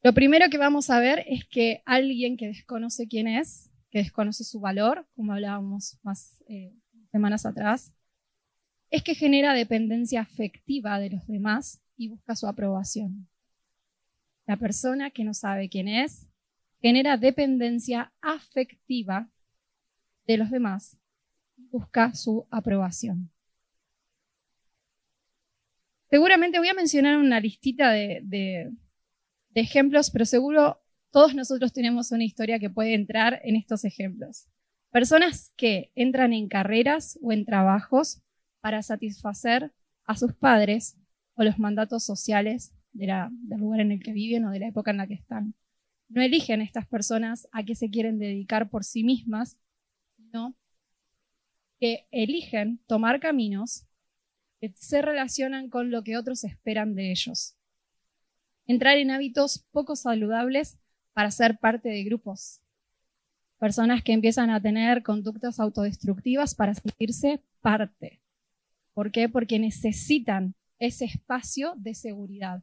Lo 0.04 0.14
primero 0.14 0.50
que 0.50 0.58
vamos 0.58 0.90
a 0.90 1.00
ver 1.00 1.26
es 1.28 1.46
que 1.46 1.82
alguien 1.86 2.38
que 2.38 2.48
desconoce 2.48 3.08
quién 3.08 3.28
es, 3.28 3.70
que 3.90 4.00
desconoce 4.00 4.44
su 4.44 4.60
valor, 4.60 5.08
como 5.16 5.34
hablábamos 5.34 5.98
más 6.04 6.42
eh, 6.48 6.74
semanas 7.12 7.46
atrás, 7.46 7.92
es 8.90 9.04
que 9.04 9.16
genera 9.16 9.54
dependencia 9.54 10.22
afectiva 10.22 11.00
de 11.00 11.10
los 11.10 11.28
demás 11.28 11.82
y 11.98 12.10
busca 12.10 12.36
su 12.36 12.48
aprobación. 12.48 13.28
La 14.46 14.56
persona 14.56 15.10
que 15.10 15.24
no 15.24 15.34
sabe 15.34 15.68
quién 15.68 15.88
es 15.88 16.28
genera 16.82 17.18
dependencia 17.18 18.14
afectiva 18.22 19.30
de 20.26 20.38
los 20.38 20.52
demás 20.52 20.98
y 21.58 21.68
busca 21.68 22.14
su 22.14 22.48
aprobación. 22.52 23.32
Seguramente 26.10 26.60
voy 26.60 26.70
a 26.70 26.74
mencionar 26.74 27.18
una 27.18 27.40
listita 27.40 27.92
de, 27.92 28.22
de 28.24 28.72
ejemplos, 29.60 30.10
pero 30.12 30.26
seguro 30.26 30.82
todos 31.12 31.34
nosotros 31.34 31.74
tenemos 31.74 32.12
una 32.12 32.24
historia 32.24 32.60
que 32.60 32.70
puede 32.70 32.94
entrar 32.94 33.42
en 33.44 33.56
estos 33.56 33.86
ejemplos. 33.86 34.48
Personas 34.92 35.52
que 35.56 35.92
entran 35.96 36.34
en 36.34 36.48
carreras 36.48 37.18
o 37.22 37.32
en 37.32 37.46
trabajos 37.46 38.22
para 38.62 38.82
satisfacer 38.82 39.72
a 40.06 40.16
sus 40.16 40.34
padres 40.34 40.98
o 41.36 41.44
los 41.44 41.60
mandatos 41.60 42.04
sociales 42.04 42.74
del 42.92 43.60
lugar 43.60 43.82
en 43.82 43.92
el 43.92 44.02
que 44.02 44.12
viven 44.12 44.46
o 44.46 44.52
de 44.52 44.60
la 44.60 44.68
época 44.68 44.92
en 44.92 44.98
la 44.98 45.08
que 45.08 45.14
están. 45.14 45.54
No 46.10 46.22
eligen 46.22 46.62
estas 46.62 46.88
personas 46.88 47.48
a 47.52 47.64
qué 47.64 47.76
se 47.76 47.90
quieren 47.90 48.18
dedicar 48.18 48.70
por 48.70 48.84
sí 48.84 49.04
mismas, 49.04 49.58
sino 50.16 50.56
que 51.80 52.08
eligen 52.12 52.80
tomar 52.88 53.20
caminos 53.20 53.86
que 54.60 54.74
se 54.76 55.02
relacionan 55.02 55.70
con 55.70 55.92
lo 55.92 56.04
que 56.04 56.18
otros 56.18 56.44
esperan 56.44 56.96
de 56.96 57.12
ellos. 57.12 57.57
Entrar 58.68 58.98
en 58.98 59.12
hábitos 59.12 59.66
poco 59.72 59.96
saludables 59.96 60.78
para 61.14 61.32
ser 61.32 61.58
parte 61.58 61.88
de 61.90 62.04
grupos. 62.04 62.62
Personas 63.60 64.04
que 64.04 64.12
empiezan 64.12 64.50
a 64.50 64.62
tener 64.62 65.04
conductas 65.04 65.60
autodestructivas 65.60 66.54
para 66.54 66.76
sentirse 66.76 67.42
parte. 67.62 68.22
¿Por 68.94 69.12
qué? 69.12 69.30
Porque 69.30 69.58
necesitan 69.58 70.54
ese 70.80 71.06
espacio 71.06 71.74
de 71.78 71.96
seguridad. 71.96 72.62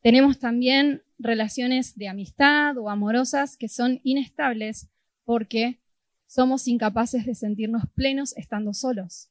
Tenemos 0.00 0.38
también 0.38 1.02
relaciones 1.18 1.94
de 1.96 2.08
amistad 2.08 2.78
o 2.78 2.88
amorosas 2.88 3.56
que 3.56 3.68
son 3.68 4.00
inestables 4.02 4.88
porque 5.24 5.78
somos 6.26 6.66
incapaces 6.66 7.26
de 7.26 7.34
sentirnos 7.34 7.82
plenos 7.94 8.34
estando 8.36 8.72
solos. 8.72 9.29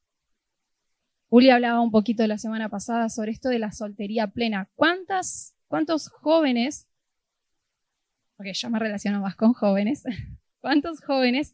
Uli 1.29 1.51
hablaba 1.51 1.79
un 1.79 1.91
poquito 1.91 2.25
la 2.25 2.39
semana 2.39 2.69
pasada 2.69 3.07
sobre 3.09 3.31
esto 3.31 3.49
de 3.49 3.59
la 3.59 3.71
soltería 3.71 4.27
plena. 4.27 4.67
¿Cuántas, 4.75 5.55
¿Cuántos 5.67 6.09
jóvenes, 6.09 6.87
porque 8.35 8.53
yo 8.53 8.69
me 8.71 8.79
relaciono 8.79 9.21
más 9.21 9.35
con 9.35 9.53
jóvenes, 9.53 10.03
cuántos 10.61 11.01
jóvenes 11.01 11.53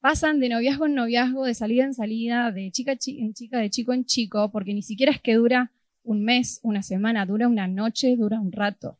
pasan 0.00 0.40
de 0.40 0.48
noviazgo 0.48 0.86
en 0.86 0.94
noviazgo, 0.94 1.44
de 1.44 1.54
salida 1.54 1.84
en 1.84 1.94
salida, 1.94 2.50
de 2.50 2.72
chica 2.72 2.96
en 3.06 3.34
chica, 3.34 3.58
de 3.58 3.70
chico 3.70 3.92
en 3.92 4.04
chico, 4.04 4.50
porque 4.50 4.74
ni 4.74 4.82
siquiera 4.82 5.12
es 5.12 5.20
que 5.20 5.34
dura 5.34 5.70
un 6.02 6.24
mes, 6.24 6.58
una 6.62 6.82
semana, 6.82 7.24
dura 7.24 7.46
una 7.46 7.68
noche, 7.68 8.16
dura 8.16 8.40
un 8.40 8.52
rato, 8.52 8.98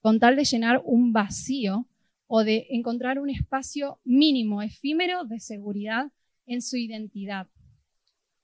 con 0.00 0.18
tal 0.18 0.36
de 0.36 0.44
llenar 0.44 0.80
un 0.84 1.12
vacío 1.12 1.86
o 2.26 2.44
de 2.44 2.66
encontrar 2.70 3.18
un 3.18 3.30
espacio 3.30 4.00
mínimo, 4.04 4.62
efímero 4.62 5.24
de 5.24 5.38
seguridad 5.38 6.10
en 6.46 6.62
su 6.62 6.76
identidad. 6.76 7.46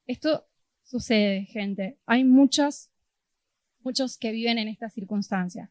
Esto 0.07 0.47
sucede, 0.85 1.47
gente. 1.47 1.99
Hay 2.07 2.25
muchos, 2.25 2.91
muchos 3.81 4.17
que 4.17 4.33
viven 4.33 4.59
en 4.59 4.69
esta 4.69 4.89
circunstancia. 4.89 5.71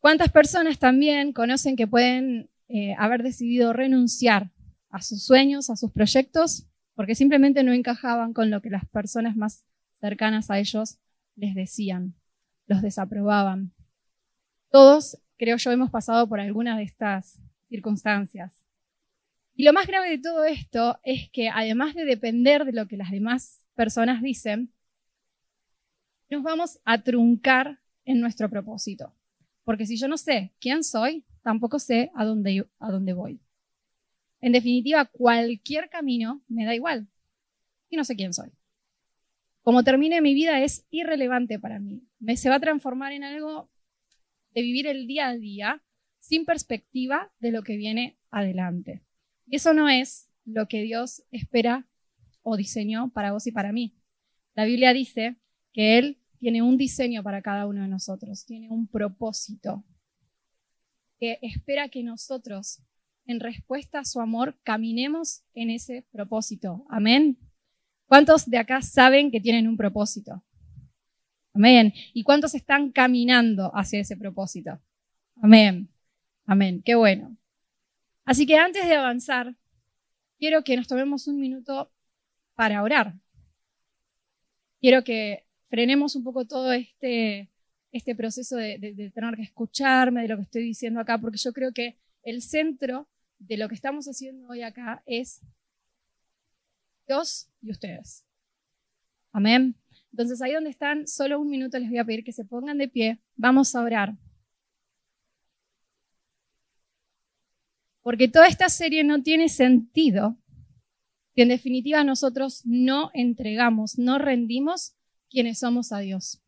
¿Cuántas 0.00 0.30
personas 0.30 0.78
también 0.78 1.32
conocen 1.32 1.76
que 1.76 1.86
pueden 1.86 2.48
eh, 2.68 2.94
haber 2.98 3.22
decidido 3.22 3.72
renunciar 3.72 4.50
a 4.90 5.02
sus 5.02 5.24
sueños, 5.24 5.68
a 5.70 5.76
sus 5.76 5.92
proyectos, 5.92 6.66
porque 6.94 7.14
simplemente 7.14 7.62
no 7.62 7.72
encajaban 7.72 8.32
con 8.32 8.50
lo 8.50 8.62
que 8.62 8.70
las 8.70 8.86
personas 8.86 9.36
más 9.36 9.64
cercanas 10.00 10.50
a 10.50 10.58
ellos 10.58 10.98
les 11.34 11.54
decían, 11.54 12.14
los 12.66 12.82
desaprobaban. 12.82 13.72
Todos, 14.70 15.18
creo 15.36 15.58
yo, 15.58 15.70
hemos 15.70 15.90
pasado 15.90 16.28
por 16.28 16.40
alguna 16.40 16.76
de 16.76 16.84
estas 16.84 17.38
circunstancias. 17.68 18.64
Y 19.54 19.64
lo 19.64 19.72
más 19.72 19.86
grave 19.86 20.10
de 20.10 20.18
todo 20.18 20.44
esto 20.44 20.98
es 21.02 21.30
que 21.30 21.48
además 21.48 21.94
de 21.94 22.04
depender 22.04 22.64
de 22.64 22.72
lo 22.72 22.86
que 22.88 22.96
las 22.96 23.10
demás 23.10 23.65
personas 23.76 24.20
dicen, 24.20 24.70
nos 26.28 26.42
vamos 26.42 26.80
a 26.84 27.00
truncar 27.02 27.78
en 28.04 28.20
nuestro 28.20 28.50
propósito. 28.50 29.14
Porque 29.62 29.86
si 29.86 29.96
yo 29.96 30.08
no 30.08 30.16
sé 30.16 30.52
quién 30.58 30.82
soy, 30.82 31.24
tampoco 31.42 31.78
sé 31.78 32.10
a 32.14 32.24
dónde, 32.24 32.66
a 32.80 32.90
dónde 32.90 33.12
voy. 33.12 33.40
En 34.40 34.50
definitiva, 34.50 35.04
cualquier 35.04 35.88
camino 35.88 36.42
me 36.48 36.64
da 36.64 36.74
igual. 36.74 37.06
Y 37.88 37.96
no 37.96 38.02
sé 38.02 38.16
quién 38.16 38.34
soy 38.34 38.50
como 39.66 39.82
termine 39.82 40.20
mi 40.20 40.32
vida 40.32 40.62
es 40.62 40.86
irrelevante 40.90 41.58
para 41.58 41.80
mí. 41.80 42.06
Me 42.20 42.36
se 42.36 42.48
va 42.48 42.54
a 42.54 42.60
transformar 42.60 43.10
en 43.10 43.24
algo 43.24 43.68
de 44.54 44.62
vivir 44.62 44.86
el 44.86 45.08
día 45.08 45.26
a 45.26 45.36
día 45.36 45.82
sin 46.20 46.44
perspectiva 46.44 47.32
de 47.40 47.50
lo 47.50 47.64
que 47.64 47.76
viene 47.76 48.16
adelante. 48.30 49.02
Y 49.44 49.56
eso 49.56 49.74
no 49.74 49.88
es 49.88 50.28
lo 50.44 50.68
que 50.68 50.82
Dios 50.82 51.24
espera 51.32 51.84
o 52.48 52.56
diseñó 52.56 53.10
para 53.10 53.32
vos 53.32 53.44
y 53.48 53.50
para 53.50 53.72
mí. 53.72 53.96
La 54.54 54.64
Biblia 54.64 54.92
dice 54.92 55.36
que 55.72 55.98
Él 55.98 56.22
tiene 56.38 56.62
un 56.62 56.76
diseño 56.76 57.24
para 57.24 57.42
cada 57.42 57.66
uno 57.66 57.82
de 57.82 57.88
nosotros, 57.88 58.46
tiene 58.46 58.70
un 58.70 58.86
propósito, 58.86 59.84
que 61.18 61.40
espera 61.42 61.88
que 61.88 62.04
nosotros, 62.04 62.82
en 63.24 63.40
respuesta 63.40 63.98
a 63.98 64.04
su 64.04 64.20
amor, 64.20 64.56
caminemos 64.62 65.42
en 65.54 65.70
ese 65.70 66.06
propósito. 66.12 66.86
Amén. 66.88 67.36
¿Cuántos 68.06 68.48
de 68.48 68.58
acá 68.58 68.80
saben 68.80 69.32
que 69.32 69.40
tienen 69.40 69.66
un 69.66 69.76
propósito? 69.76 70.44
Amén. 71.52 71.92
¿Y 72.14 72.22
cuántos 72.22 72.54
están 72.54 72.92
caminando 72.92 73.72
hacia 73.74 73.98
ese 73.98 74.16
propósito? 74.16 74.80
Amén. 75.42 75.88
Amén. 76.44 76.80
Qué 76.84 76.94
bueno. 76.94 77.36
Así 78.24 78.46
que 78.46 78.56
antes 78.56 78.86
de 78.86 78.94
avanzar, 78.94 79.56
quiero 80.38 80.62
que 80.62 80.76
nos 80.76 80.86
tomemos 80.86 81.26
un 81.26 81.40
minuto 81.40 81.90
para 82.56 82.82
orar. 82.82 83.14
Quiero 84.80 85.04
que 85.04 85.46
frenemos 85.68 86.16
un 86.16 86.24
poco 86.24 86.46
todo 86.46 86.72
este, 86.72 87.50
este 87.92 88.14
proceso 88.14 88.56
de, 88.56 88.78
de 88.78 89.10
tener 89.10 89.36
que 89.36 89.42
escucharme, 89.42 90.22
de 90.22 90.28
lo 90.28 90.36
que 90.36 90.42
estoy 90.42 90.62
diciendo 90.62 91.00
acá, 91.00 91.18
porque 91.18 91.38
yo 91.38 91.52
creo 91.52 91.72
que 91.72 91.96
el 92.22 92.42
centro 92.42 93.08
de 93.38 93.56
lo 93.56 93.68
que 93.68 93.74
estamos 93.74 94.06
haciendo 94.06 94.48
hoy 94.48 94.62
acá 94.62 95.02
es 95.06 95.40
Dios 97.06 97.48
y 97.62 97.70
ustedes. 97.70 98.24
Amén. 99.32 99.76
Entonces 100.10 100.40
ahí 100.40 100.52
donde 100.52 100.70
están, 100.70 101.06
solo 101.06 101.38
un 101.38 101.50
minuto 101.50 101.78
les 101.78 101.88
voy 101.90 101.98
a 101.98 102.04
pedir 102.04 102.24
que 102.24 102.32
se 102.32 102.44
pongan 102.44 102.78
de 102.78 102.88
pie. 102.88 103.18
Vamos 103.36 103.74
a 103.74 103.82
orar. 103.82 104.14
Porque 108.02 108.28
toda 108.28 108.46
esta 108.46 108.68
serie 108.68 109.04
no 109.04 109.22
tiene 109.22 109.48
sentido 109.48 110.36
si 111.36 111.42
en 111.42 111.48
definitiva 111.50 112.02
nosotros 112.02 112.62
no 112.64 113.10
entregamos, 113.12 113.98
no 113.98 114.16
rendimos 114.16 114.94
quienes 115.28 115.58
somos 115.58 115.92
a 115.92 115.98
Dios. 115.98 116.40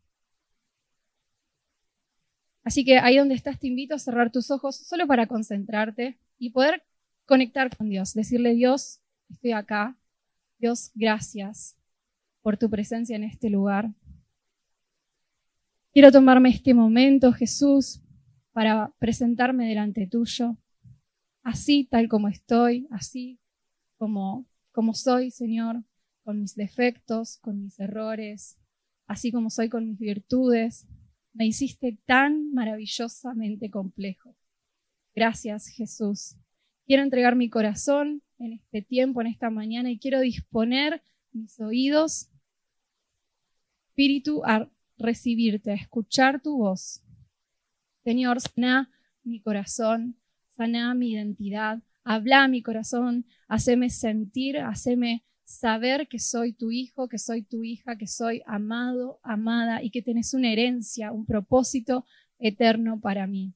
Así 2.65 2.87
que 2.87 2.99
ahí 2.99 3.19
donde 3.19 3.35
estás 3.35 3.61
te 3.61 3.67
invito 3.67 3.95
a 3.95 3.99
cerrar 3.99 4.33
tus 4.33 4.51
ojos 4.51 4.77
solo 4.77 5.07
para 5.07 5.27
concentrarte 5.27 6.19
y 6.39 6.51
poder 6.51 6.83
conectar 7.27 7.77
con 7.77 7.91
Dios, 7.91 8.15
decirle 8.15 8.55
Dios, 8.55 9.03
estoy 9.29 9.53
acá, 9.53 9.95
Dios, 10.59 10.91
gracias 10.95 11.77
por 12.41 12.57
tu 12.57 12.71
presencia 12.71 13.15
en 13.15 13.25
este 13.25 13.51
lugar. 13.51 13.91
Quiero 15.93 16.11
tomarme 16.11 16.49
este 16.49 16.73
momento, 16.73 17.35
Jesús, 17.35 18.01
para 18.53 18.91
presentarme 18.99 19.69
delante 19.69 20.07
tuyo, 20.07 20.57
así 21.43 21.85
tal 21.85 22.09
como 22.09 22.29
estoy, 22.29 22.89
así 22.91 23.39
como, 23.99 24.47
como 24.73 24.95
soy, 24.95 25.31
Señor, 25.31 25.85
con 26.23 26.41
mis 26.41 26.55
defectos, 26.55 27.39
con 27.39 27.63
mis 27.63 27.79
errores, 27.81 28.59
así 29.07 29.33
como 29.33 29.51
soy 29.51 29.69
con 29.69 29.89
mis 29.89 29.99
virtudes. 29.99 30.87
Me 31.33 31.47
hiciste 31.47 31.99
tan 32.05 32.53
maravillosamente 32.53 33.71
complejo. 33.71 34.37
Gracias, 35.15 35.69
Jesús. 35.69 36.37
Quiero 36.87 37.03
entregar 37.03 37.37
mi 37.37 37.51
corazón 37.51 38.23
en 38.39 38.53
este 38.55 38.83
tiempo, 38.83 39.21
en 39.21 39.27
esta 39.27 39.51
mañana, 39.51 39.91
y 39.91 39.99
quiero 39.99 40.21
disponer 40.21 41.03
mis 41.33 41.59
oídos, 41.61 42.31
espíritu, 43.89 44.43
a 44.45 44.71
recibirte, 44.97 45.71
a 45.71 45.75
escuchar 45.75 46.41
tu 46.41 46.59
voz. 46.59 47.03
Señor, 48.05 48.41
sana 48.41 48.91
mi 49.23 49.41
corazón, 49.41 50.17
sana 50.51 50.95
mi 50.95 51.13
identidad, 51.13 51.83
habla 52.09 52.45
a 52.45 52.49
mi 52.49 52.63
corazón, 52.63 53.27
haceme 53.49 53.91
sentir, 53.91 54.57
haceme 54.57 55.25
saber 55.45 56.09
que 56.09 56.19
soy 56.19 56.55
tu 56.55 56.71
hijo, 56.71 57.07
que 57.07 57.19
soy 57.19 57.43
tu 57.43 57.65
hija, 57.65 57.99
que 57.99 58.07
soy 58.07 58.41
amado, 58.47 59.21
amada 59.23 59.83
y 59.83 59.91
que 59.91 60.01
tenés 60.01 60.33
una 60.33 60.51
herencia, 60.51 61.13
un 61.13 61.27
propósito 61.27 62.07
eterno 62.39 62.99
para 62.99 63.27
mí. 63.27 63.53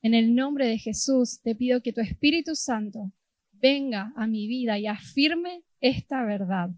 En 0.00 0.14
el 0.14 0.34
nombre 0.34 0.66
de 0.66 0.78
Jesús 0.78 1.42
te 1.42 1.54
pido 1.54 1.82
que 1.82 1.92
tu 1.92 2.00
Espíritu 2.00 2.54
Santo 2.54 3.12
venga 3.52 4.14
a 4.16 4.26
mi 4.26 4.46
vida 4.48 4.78
y 4.78 4.86
afirme 4.86 5.62
esta 5.82 6.24
verdad. 6.24 6.70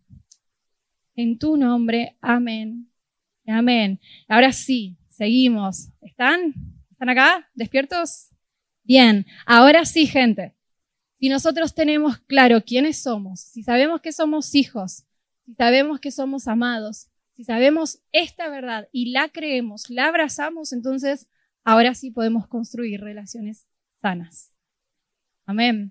En 1.15 1.39
tu 1.39 1.57
nombre, 1.57 2.17
amén. 2.21 2.91
Amén. 3.47 4.01
Ahora 4.27 4.51
sí, 4.51 4.97
seguimos. 5.09 5.89
¿Están? 6.01 6.53
¿Están 6.91 7.11
acá? 7.11 7.49
¿Despiertos? 7.55 8.31
Bien. 8.83 9.25
Ahora 9.47 9.85
sí, 9.85 10.09
gente. 10.09 10.56
Si 11.26 11.30
nosotros 11.30 11.75
tenemos 11.75 12.18
claro 12.18 12.62
quiénes 12.62 12.99
somos, 12.99 13.40
si 13.40 13.64
sabemos 13.64 14.00
que 14.00 14.12
somos 14.12 14.54
hijos, 14.54 15.09
si 15.45 15.54
sabemos 15.54 15.99
que 15.99 16.12
somos 16.12 16.47
amados, 16.47 17.09
si 17.35 17.42
sabemos 17.42 18.00
esta 18.12 18.49
verdad 18.49 18.88
y 18.92 19.11
la 19.11 19.28
creemos, 19.30 19.90
la 19.90 20.06
abrazamos, 20.06 20.73
entonces 20.73 21.28
ahora 21.64 21.97
sí 21.97 22.12
podemos 22.12 22.47
construir 22.47 23.00
relaciones 23.00 23.66
sanas. 24.00 24.54
Amén. 25.47 25.90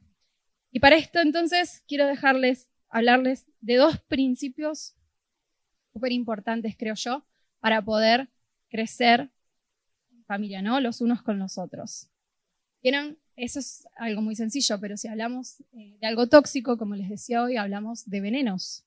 Y 0.71 0.79
para 0.79 0.95
esto 0.95 1.19
entonces 1.19 1.83
quiero 1.85 2.07
dejarles, 2.07 2.69
hablarles 2.87 3.45
de 3.59 3.75
dos 3.75 3.99
principios 4.07 4.95
súper 5.91 6.13
importantes, 6.13 6.77
creo 6.77 6.95
yo, 6.95 7.27
para 7.59 7.81
poder 7.81 8.29
crecer 8.69 9.31
en 10.13 10.23
familia, 10.23 10.61
¿no? 10.61 10.79
Los 10.79 11.01
unos 11.01 11.21
con 11.21 11.39
los 11.39 11.57
otros. 11.57 12.07
Eso 13.35 13.59
es 13.59 13.85
algo 13.97 14.21
muy 14.21 14.35
sencillo, 14.35 14.79
pero 14.79 14.95
si 14.95 15.07
hablamos 15.07 15.59
eh, 15.73 15.97
de 15.99 16.07
algo 16.07 16.27
tóxico, 16.27 16.77
como 16.77 16.95
les 16.95 17.09
decía 17.09 17.43
hoy, 17.43 17.57
hablamos 17.57 18.09
de 18.09 18.21
venenos. 18.21 18.85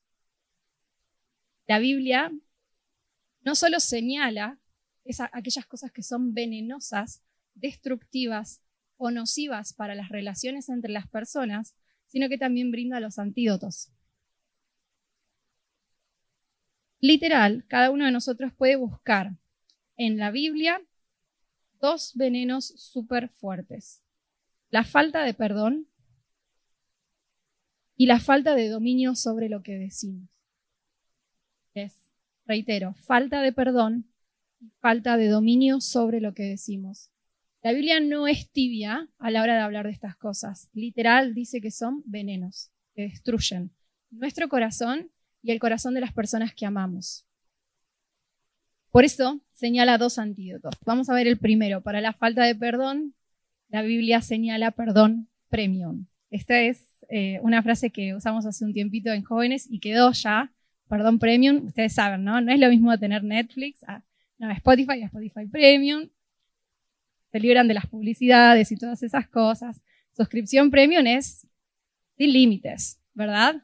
La 1.66 1.78
Biblia 1.78 2.32
no 3.42 3.54
solo 3.54 3.78
señala 3.78 4.58
aquellas 5.32 5.66
cosas 5.66 5.92
que 5.92 6.02
son 6.02 6.34
venenosas, 6.34 7.22
destructivas 7.54 8.62
o 8.96 9.10
nocivas 9.10 9.72
para 9.72 9.94
las 9.94 10.08
relaciones 10.08 10.68
entre 10.68 10.92
las 10.92 11.08
personas, 11.08 11.74
sino 12.06 12.28
que 12.28 12.38
también 12.38 12.70
brinda 12.70 13.00
los 13.00 13.18
antídotos. 13.18 13.90
Literal, 17.00 17.64
cada 17.68 17.90
uno 17.90 18.06
de 18.06 18.12
nosotros 18.12 18.52
puede 18.54 18.76
buscar 18.76 19.32
en 19.96 20.16
la 20.16 20.30
Biblia 20.30 20.82
dos 21.80 22.12
venenos 22.14 22.66
súper 22.76 23.28
fuertes. 23.28 24.02
La 24.70 24.84
falta 24.84 25.22
de 25.22 25.34
perdón 25.34 25.86
y 27.96 28.06
la 28.06 28.20
falta 28.20 28.54
de 28.54 28.68
dominio 28.68 29.14
sobre 29.14 29.48
lo 29.48 29.62
que 29.62 29.72
decimos. 29.74 30.28
Es, 31.74 31.94
reitero, 32.46 32.94
falta 32.94 33.42
de 33.42 33.52
perdón 33.52 34.06
y 34.60 34.70
falta 34.80 35.16
de 35.16 35.28
dominio 35.28 35.80
sobre 35.80 36.20
lo 36.20 36.34
que 36.34 36.44
decimos. 36.44 37.10
La 37.62 37.72
Biblia 37.72 38.00
no 38.00 38.28
es 38.28 38.50
tibia 38.50 39.08
a 39.18 39.30
la 39.30 39.42
hora 39.42 39.54
de 39.54 39.60
hablar 39.60 39.86
de 39.86 39.92
estas 39.92 40.16
cosas. 40.16 40.68
Literal 40.72 41.34
dice 41.34 41.60
que 41.60 41.70
son 41.70 42.02
venenos, 42.06 42.70
que 42.94 43.02
destruyen 43.02 43.72
nuestro 44.10 44.48
corazón 44.48 45.10
y 45.42 45.50
el 45.50 45.58
corazón 45.58 45.94
de 45.94 46.00
las 46.00 46.12
personas 46.12 46.54
que 46.54 46.66
amamos. 46.66 47.26
Por 48.90 49.04
eso 49.04 49.40
señala 49.52 49.98
dos 49.98 50.18
antídotos. 50.18 50.74
Vamos 50.86 51.08
a 51.10 51.14
ver 51.14 51.26
el 51.26 51.38
primero. 51.38 51.82
Para 51.82 52.00
la 52.00 52.12
falta 52.12 52.44
de 52.44 52.54
perdón, 52.54 53.14
la 53.68 53.82
Biblia 53.82 54.20
señala 54.20 54.70
perdón 54.70 55.28
premium. 55.48 56.06
Esta 56.30 56.60
es 56.60 56.84
eh, 57.08 57.38
una 57.42 57.62
frase 57.62 57.90
que 57.90 58.14
usamos 58.14 58.44
hace 58.46 58.64
un 58.64 58.72
tiempito 58.72 59.12
en 59.12 59.22
jóvenes 59.22 59.66
y 59.70 59.80
quedó 59.80 60.12
ya. 60.12 60.52
Perdón 60.88 61.18
premium, 61.18 61.66
ustedes 61.66 61.92
saben, 61.92 62.24
¿no? 62.24 62.40
No 62.40 62.52
es 62.52 62.58
lo 62.58 62.68
mismo 62.70 62.96
tener 62.98 63.22
Netflix, 63.22 63.80
no, 64.38 64.50
Spotify, 64.52 65.02
a 65.02 65.06
Spotify 65.06 65.46
Premium. 65.46 66.08
Se 67.30 67.40
libran 67.40 67.68
de 67.68 67.74
las 67.74 67.86
publicidades 67.86 68.72
y 68.72 68.76
todas 68.76 69.02
esas 69.02 69.28
cosas. 69.28 69.82
Suscripción 70.16 70.70
premium 70.70 71.06
es 71.06 71.46
sin 72.16 72.32
límites, 72.32 73.00
¿verdad? 73.12 73.62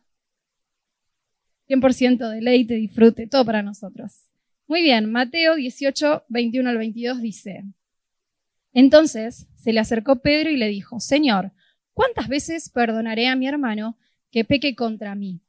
100% 1.69 2.29
deleite, 2.29 2.75
disfrute, 2.75 3.27
todo 3.27 3.45
para 3.45 3.63
nosotros. 3.63 4.29
Muy 4.67 4.83
bien, 4.83 5.11
Mateo 5.11 5.55
18, 5.55 6.25
21 6.29 6.69
al 6.69 6.79
22 6.79 7.23
dice, 7.23 7.65
entonces 8.75 9.47
se 9.55 9.73
le 9.73 9.81
acercó 9.81 10.17
Pedro 10.21 10.51
y 10.51 10.57
le 10.57 10.69
dijo, 10.69 11.01
Señor, 11.01 11.53
¿cuántas 11.95 12.29
veces 12.29 12.69
perdonaré 12.69 13.29
a 13.29 13.37
mi 13.37 13.47
hermano 13.49 13.97
que 14.31 14.45
peque 14.45 14.75
contra 14.75 15.15
mí? 15.15 15.41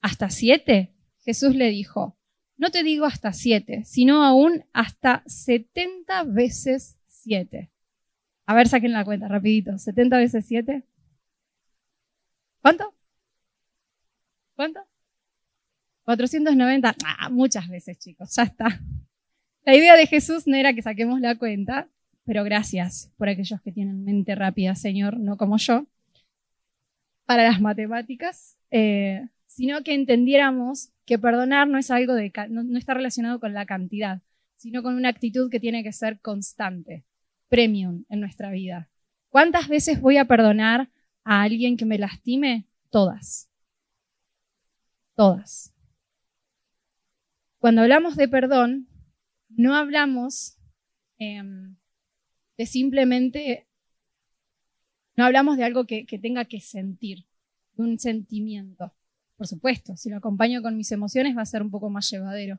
¿Hasta 0.00 0.30
siete? 0.30 0.94
Jesús 1.24 1.54
le 1.54 1.68
dijo, 1.68 2.16
no 2.56 2.70
te 2.70 2.82
digo 2.82 3.04
hasta 3.04 3.32
siete, 3.32 3.84
sino 3.84 4.24
aún 4.24 4.64
hasta 4.72 5.22
setenta 5.26 6.22
veces 6.24 6.96
siete. 7.06 7.70
A 8.46 8.54
ver, 8.54 8.66
saquen 8.66 8.92
la 8.92 9.04
cuenta, 9.04 9.28
rapidito. 9.28 9.72
¿70 9.72 10.16
veces 10.16 10.46
siete? 10.46 10.84
¿Cuánto? 12.62 12.94
¿Cuánto? 14.56 14.80
490, 16.04 16.96
ah, 17.04 17.28
muchas 17.28 17.68
veces, 17.68 17.98
chicos, 17.98 18.34
ya 18.34 18.44
está. 18.44 18.80
La 19.64 19.74
idea 19.74 19.94
de 19.96 20.06
Jesús 20.06 20.46
no 20.46 20.56
era 20.56 20.72
que 20.72 20.80
saquemos 20.80 21.20
la 21.20 21.36
cuenta, 21.36 21.88
pero 22.28 22.44
gracias 22.44 23.10
por 23.16 23.30
aquellos 23.30 23.58
que 23.62 23.72
tienen 23.72 24.04
mente 24.04 24.34
rápida, 24.34 24.74
Señor, 24.74 25.18
no 25.18 25.38
como 25.38 25.56
yo, 25.56 25.86
para 27.24 27.42
las 27.42 27.58
matemáticas, 27.58 28.58
eh, 28.70 29.26
sino 29.46 29.82
que 29.82 29.94
entendiéramos 29.94 30.90
que 31.06 31.18
perdonar 31.18 31.68
no 31.68 31.78
es 31.78 31.90
algo 31.90 32.12
de, 32.12 32.30
no 32.50 32.76
está 32.76 32.92
relacionado 32.92 33.40
con 33.40 33.54
la 33.54 33.64
cantidad, 33.64 34.20
sino 34.56 34.82
con 34.82 34.94
una 34.94 35.08
actitud 35.08 35.50
que 35.50 35.58
tiene 35.58 35.82
que 35.82 35.94
ser 35.94 36.20
constante, 36.20 37.06
premium 37.48 38.04
en 38.10 38.20
nuestra 38.20 38.50
vida. 38.50 38.90
¿Cuántas 39.30 39.66
veces 39.66 39.98
voy 39.98 40.18
a 40.18 40.26
perdonar 40.26 40.90
a 41.24 41.40
alguien 41.40 41.78
que 41.78 41.86
me 41.86 41.96
lastime? 41.96 42.66
Todas. 42.90 43.48
Todas. 45.14 45.72
Cuando 47.58 47.80
hablamos 47.80 48.16
de 48.16 48.28
perdón, 48.28 48.86
no 49.48 49.74
hablamos 49.74 50.58
em, 51.16 51.77
de 52.58 52.66
simplemente, 52.66 53.68
no 55.16 55.24
hablamos 55.24 55.56
de 55.56 55.64
algo 55.64 55.86
que, 55.86 56.04
tenga 56.20 56.44
que 56.44 56.60
sentir, 56.60 57.24
de 57.74 57.84
un 57.84 57.98
sentimiento. 57.98 58.92
Por 59.36 59.46
supuesto, 59.46 59.96
si 59.96 60.10
lo 60.10 60.16
acompaño 60.16 60.60
con 60.60 60.76
mis 60.76 60.90
emociones 60.90 61.36
va 61.36 61.42
a 61.42 61.46
ser 61.46 61.62
un 61.62 61.70
poco 61.70 61.88
más 61.88 62.10
llevadero, 62.10 62.58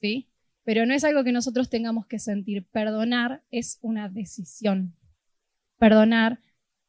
¿sí? 0.00 0.28
Pero 0.62 0.86
no 0.86 0.94
es 0.94 1.02
algo 1.04 1.24
que 1.24 1.32
nosotros 1.32 1.68
tengamos 1.68 2.06
que 2.06 2.20
sentir. 2.20 2.64
Perdonar 2.64 3.42
es 3.50 3.78
una 3.82 4.08
decisión. 4.08 4.94
Perdonar 5.78 6.40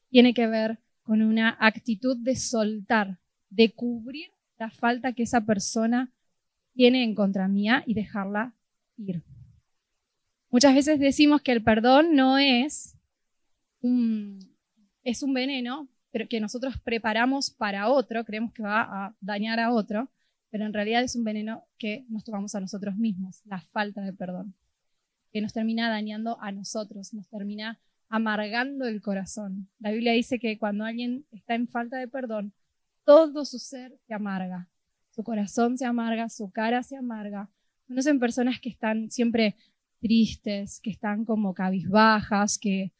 tiene 0.09 0.33
que 0.33 0.47
ver 0.47 0.79
con 1.01 1.21
una 1.21 1.57
actitud 1.59 2.17
de 2.17 2.35
soltar, 2.35 3.17
de 3.49 3.71
cubrir 3.71 4.29
la 4.59 4.69
falta 4.69 5.13
que 5.13 5.23
esa 5.23 5.41
persona 5.41 6.11
tiene 6.73 7.03
en 7.03 7.15
contra 7.15 7.47
mía 7.47 7.83
y 7.87 7.95
dejarla 7.95 8.53
ir. 8.97 9.23
Muchas 10.49 10.73
veces 10.73 10.99
decimos 10.99 11.41
que 11.41 11.51
el 11.51 11.63
perdón 11.63 12.15
no 12.15 12.37
es 12.37 12.95
un, 13.81 14.39
es 15.03 15.23
un 15.23 15.33
veneno 15.33 15.89
pero 16.17 16.27
que 16.27 16.39
nosotros 16.39 16.75
preparamos 16.83 17.51
para 17.51 17.89
otro, 17.89 18.25
creemos 18.25 18.51
que 18.51 18.63
va 18.63 18.81
a 18.81 19.15
dañar 19.21 19.59
a 19.59 19.71
otro, 19.71 20.09
pero 20.49 20.65
en 20.65 20.73
realidad 20.73 21.03
es 21.03 21.15
un 21.15 21.23
veneno 21.23 21.65
que 21.77 22.05
nos 22.09 22.23
tomamos 22.23 22.55
a 22.55 22.59
nosotros 22.59 22.95
mismos, 22.95 23.41
la 23.45 23.61
falta 23.61 24.01
de 24.01 24.13
perdón, 24.13 24.55
que 25.31 25.41
nos 25.41 25.53
termina 25.53 25.89
dañando 25.89 26.41
a 26.41 26.51
nosotros, 26.51 27.13
nos 27.13 27.27
termina 27.27 27.79
amargando 28.09 28.87
el 28.87 28.99
corazón. 28.99 29.69
La 29.77 29.91
Biblia 29.91 30.13
dice 30.13 30.39
que 30.39 30.57
cuando 30.57 30.85
alguien 30.85 31.25
está 31.31 31.55
en 31.55 31.67
falta 31.67 31.97
de 31.97 32.07
perdón, 32.07 32.53
todo 33.03 33.45
su 33.45 33.59
ser 33.59 33.95
se 34.07 34.13
amarga, 34.13 34.69
su 35.11 35.23
corazón 35.23 35.77
se 35.77 35.85
amarga, 35.85 36.29
su 36.29 36.49
cara 36.49 36.81
se 36.81 36.95
amarga. 36.95 37.49
Conocen 37.87 38.19
personas 38.19 38.59
que 38.59 38.69
están 38.69 39.11
siempre 39.11 39.55
tristes, 39.99 40.79
que 40.81 40.89
están 40.89 41.25
como 41.25 41.53
cabizbajas, 41.53 42.57
que, 42.57 42.91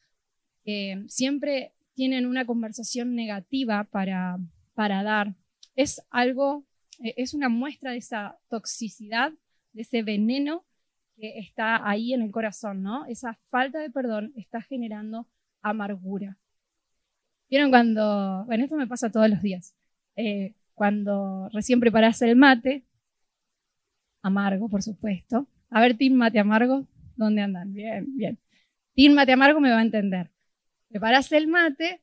siempre 1.07 1.71
tienen 1.93 2.25
una 2.25 2.45
conversación 2.45 3.15
negativa 3.15 3.85
para, 3.85 4.37
para 4.73 5.01
dar. 5.01 5.33
Es 5.77 6.01
algo, 6.09 6.65
eh, 7.01 7.13
es 7.15 7.33
una 7.33 7.47
muestra 7.47 7.91
de 7.91 7.99
esa 7.99 8.37
toxicidad, 8.49 9.31
de 9.71 9.83
ese 9.83 10.03
veneno 10.03 10.65
que 11.15 11.39
está 11.39 11.87
ahí 11.89 12.13
en 12.13 12.21
el 12.21 12.31
corazón, 12.31 12.83
¿no? 12.83 13.05
Esa 13.05 13.39
falta 13.49 13.79
de 13.79 13.89
perdón 13.89 14.33
está 14.35 14.61
generando 14.61 15.25
amargura. 15.61 16.37
¿Vieron 17.49 17.69
cuando, 17.69 18.43
bueno, 18.45 18.65
esto 18.65 18.75
me 18.75 18.87
pasa 18.87 19.09
todos 19.09 19.29
los 19.29 19.41
días, 19.41 19.73
eh, 20.17 20.53
cuando 20.73 21.49
recién 21.53 21.79
preparas 21.79 22.21
el 22.21 22.35
mate, 22.35 22.83
amargo, 24.21 24.69
por 24.69 24.83
supuesto. 24.83 25.47
A 25.69 25.81
ver, 25.81 25.97
Team 25.97 26.13
Mate 26.13 26.39
Amargo, 26.39 26.87
¿dónde 27.15 27.41
andan? 27.41 27.73
Bien, 27.73 28.05
bien. 28.15 28.39
Team 28.95 29.13
Mate 29.13 29.33
Amargo 29.33 29.59
me 29.59 29.69
va 29.71 29.79
a 29.79 29.81
entender. 29.83 30.31
Preparas 30.89 31.31
el 31.33 31.47
mate, 31.47 32.01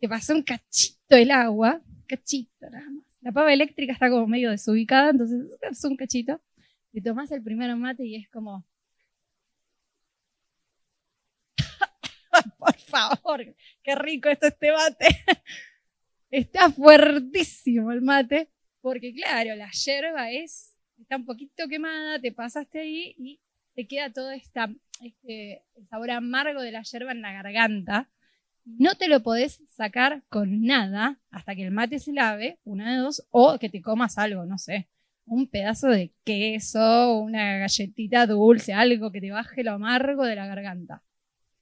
te 0.00 0.08
pasó 0.08 0.34
un 0.34 0.42
cachito 0.42 1.16
el 1.16 1.30
agua, 1.30 1.80
cachito 2.06 2.68
nada 2.70 2.88
más. 2.90 3.04
La 3.20 3.32
pava 3.32 3.52
eléctrica 3.52 3.92
está 3.92 4.08
como 4.10 4.26
medio 4.26 4.50
desubicada, 4.50 5.10
entonces 5.10 5.40
es 5.70 5.84
un 5.84 5.96
cachito. 5.96 6.40
Te 6.92 7.00
tomas 7.02 7.30
el 7.32 7.42
primer 7.42 7.74
mate 7.76 8.04
y 8.04 8.16
es 8.16 8.28
como, 8.30 8.66
por 12.58 12.76
favor, 12.78 13.54
qué 13.82 13.94
rico 13.94 14.28
esto 14.28 14.46
este 14.46 14.72
mate. 14.72 15.06
Está 16.30 16.70
fuertísimo 16.70 17.90
el 17.92 18.02
mate, 18.02 18.48
porque 18.80 19.12
claro, 19.12 19.56
la 19.56 19.70
yerba 19.70 20.30
es, 20.30 20.69
está 21.10 21.16
un 21.16 21.26
poquito 21.26 21.66
quemada, 21.66 22.20
te 22.20 22.30
pasaste 22.30 22.78
ahí 22.78 23.16
y 23.18 23.40
te 23.74 23.88
queda 23.88 24.12
todo 24.12 24.30
esta, 24.30 24.70
este, 25.02 25.64
sabor 25.88 26.12
amargo 26.12 26.62
de 26.62 26.70
la 26.70 26.84
yerba 26.84 27.10
en 27.10 27.20
la 27.20 27.32
garganta. 27.32 28.08
No 28.64 28.94
te 28.94 29.08
lo 29.08 29.20
podés 29.20 29.60
sacar 29.66 30.22
con 30.28 30.62
nada 30.62 31.18
hasta 31.32 31.56
que 31.56 31.64
el 31.64 31.72
mate 31.72 31.98
se 31.98 32.12
lave, 32.12 32.60
una 32.62 32.92
de 32.92 32.98
dos, 32.98 33.26
o 33.30 33.58
que 33.58 33.68
te 33.68 33.82
comas 33.82 34.18
algo, 34.18 34.46
no 34.46 34.56
sé, 34.56 34.88
un 35.26 35.48
pedazo 35.48 35.88
de 35.88 36.12
queso, 36.22 37.18
una 37.18 37.58
galletita 37.58 38.28
dulce, 38.28 38.72
algo 38.72 39.10
que 39.10 39.20
te 39.20 39.32
baje 39.32 39.64
lo 39.64 39.72
amargo 39.72 40.24
de 40.24 40.36
la 40.36 40.46
garganta. 40.46 41.02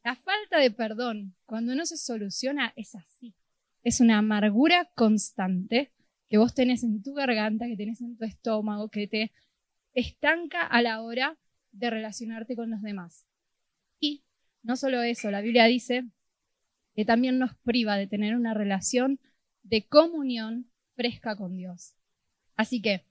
La 0.04 0.14
falta 0.14 0.58
de 0.58 0.70
perdón, 0.72 1.34
cuando 1.46 1.74
no 1.74 1.86
se 1.86 1.96
soluciona, 1.96 2.74
es 2.76 2.94
así. 2.94 3.32
Es 3.82 4.00
una 4.02 4.18
amargura 4.18 4.90
constante 4.94 5.90
que 6.28 6.38
vos 6.38 6.54
tenés 6.54 6.82
en 6.84 7.02
tu 7.02 7.14
garganta, 7.14 7.66
que 7.66 7.76
tenés 7.76 8.00
en 8.00 8.16
tu 8.16 8.24
estómago, 8.24 8.88
que 8.88 9.06
te 9.06 9.32
estanca 9.94 10.62
a 10.62 10.82
la 10.82 11.02
hora 11.02 11.36
de 11.72 11.90
relacionarte 11.90 12.56
con 12.56 12.70
los 12.70 12.82
demás. 12.82 13.26
Y 14.00 14.22
no 14.62 14.76
solo 14.76 15.02
eso, 15.02 15.30
la 15.30 15.40
Biblia 15.40 15.64
dice 15.64 16.04
que 16.94 17.04
también 17.04 17.38
nos 17.38 17.54
priva 17.58 17.96
de 17.96 18.06
tener 18.06 18.36
una 18.36 18.54
relación 18.54 19.18
de 19.62 19.86
comunión 19.86 20.70
fresca 20.94 21.36
con 21.36 21.56
Dios. 21.56 21.94
Así 22.56 22.82
que 22.82 23.04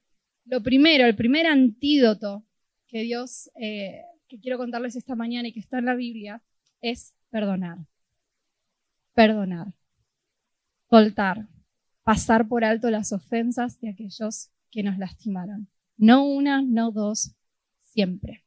lo 0.46 0.62
primero, 0.62 1.06
el 1.06 1.16
primer 1.16 1.48
antídoto 1.48 2.44
que 2.88 3.02
Dios, 3.02 3.50
eh, 3.56 4.02
que 4.28 4.40
quiero 4.40 4.58
contarles 4.58 4.96
esta 4.96 5.16
mañana 5.16 5.48
y 5.48 5.54
que 5.54 5.60
está 5.60 5.80
en 5.80 5.86
la 5.86 5.96
Biblia, 5.96 6.42
es 6.82 7.14
perdonar. 7.30 7.80
Perdonar. 9.14 9.74
Soltar. 10.90 11.48
Pasar 12.08 12.48
por 12.48 12.64
alto 12.64 12.90
las 12.90 13.12
ofensas 13.12 13.82
de 13.82 13.90
aquellos 13.90 14.50
que 14.72 14.82
nos 14.82 14.98
lastimaron. 14.98 15.68
No 15.98 16.26
una, 16.26 16.62
no 16.62 16.92
dos, 16.92 17.36
siempre. 17.84 18.46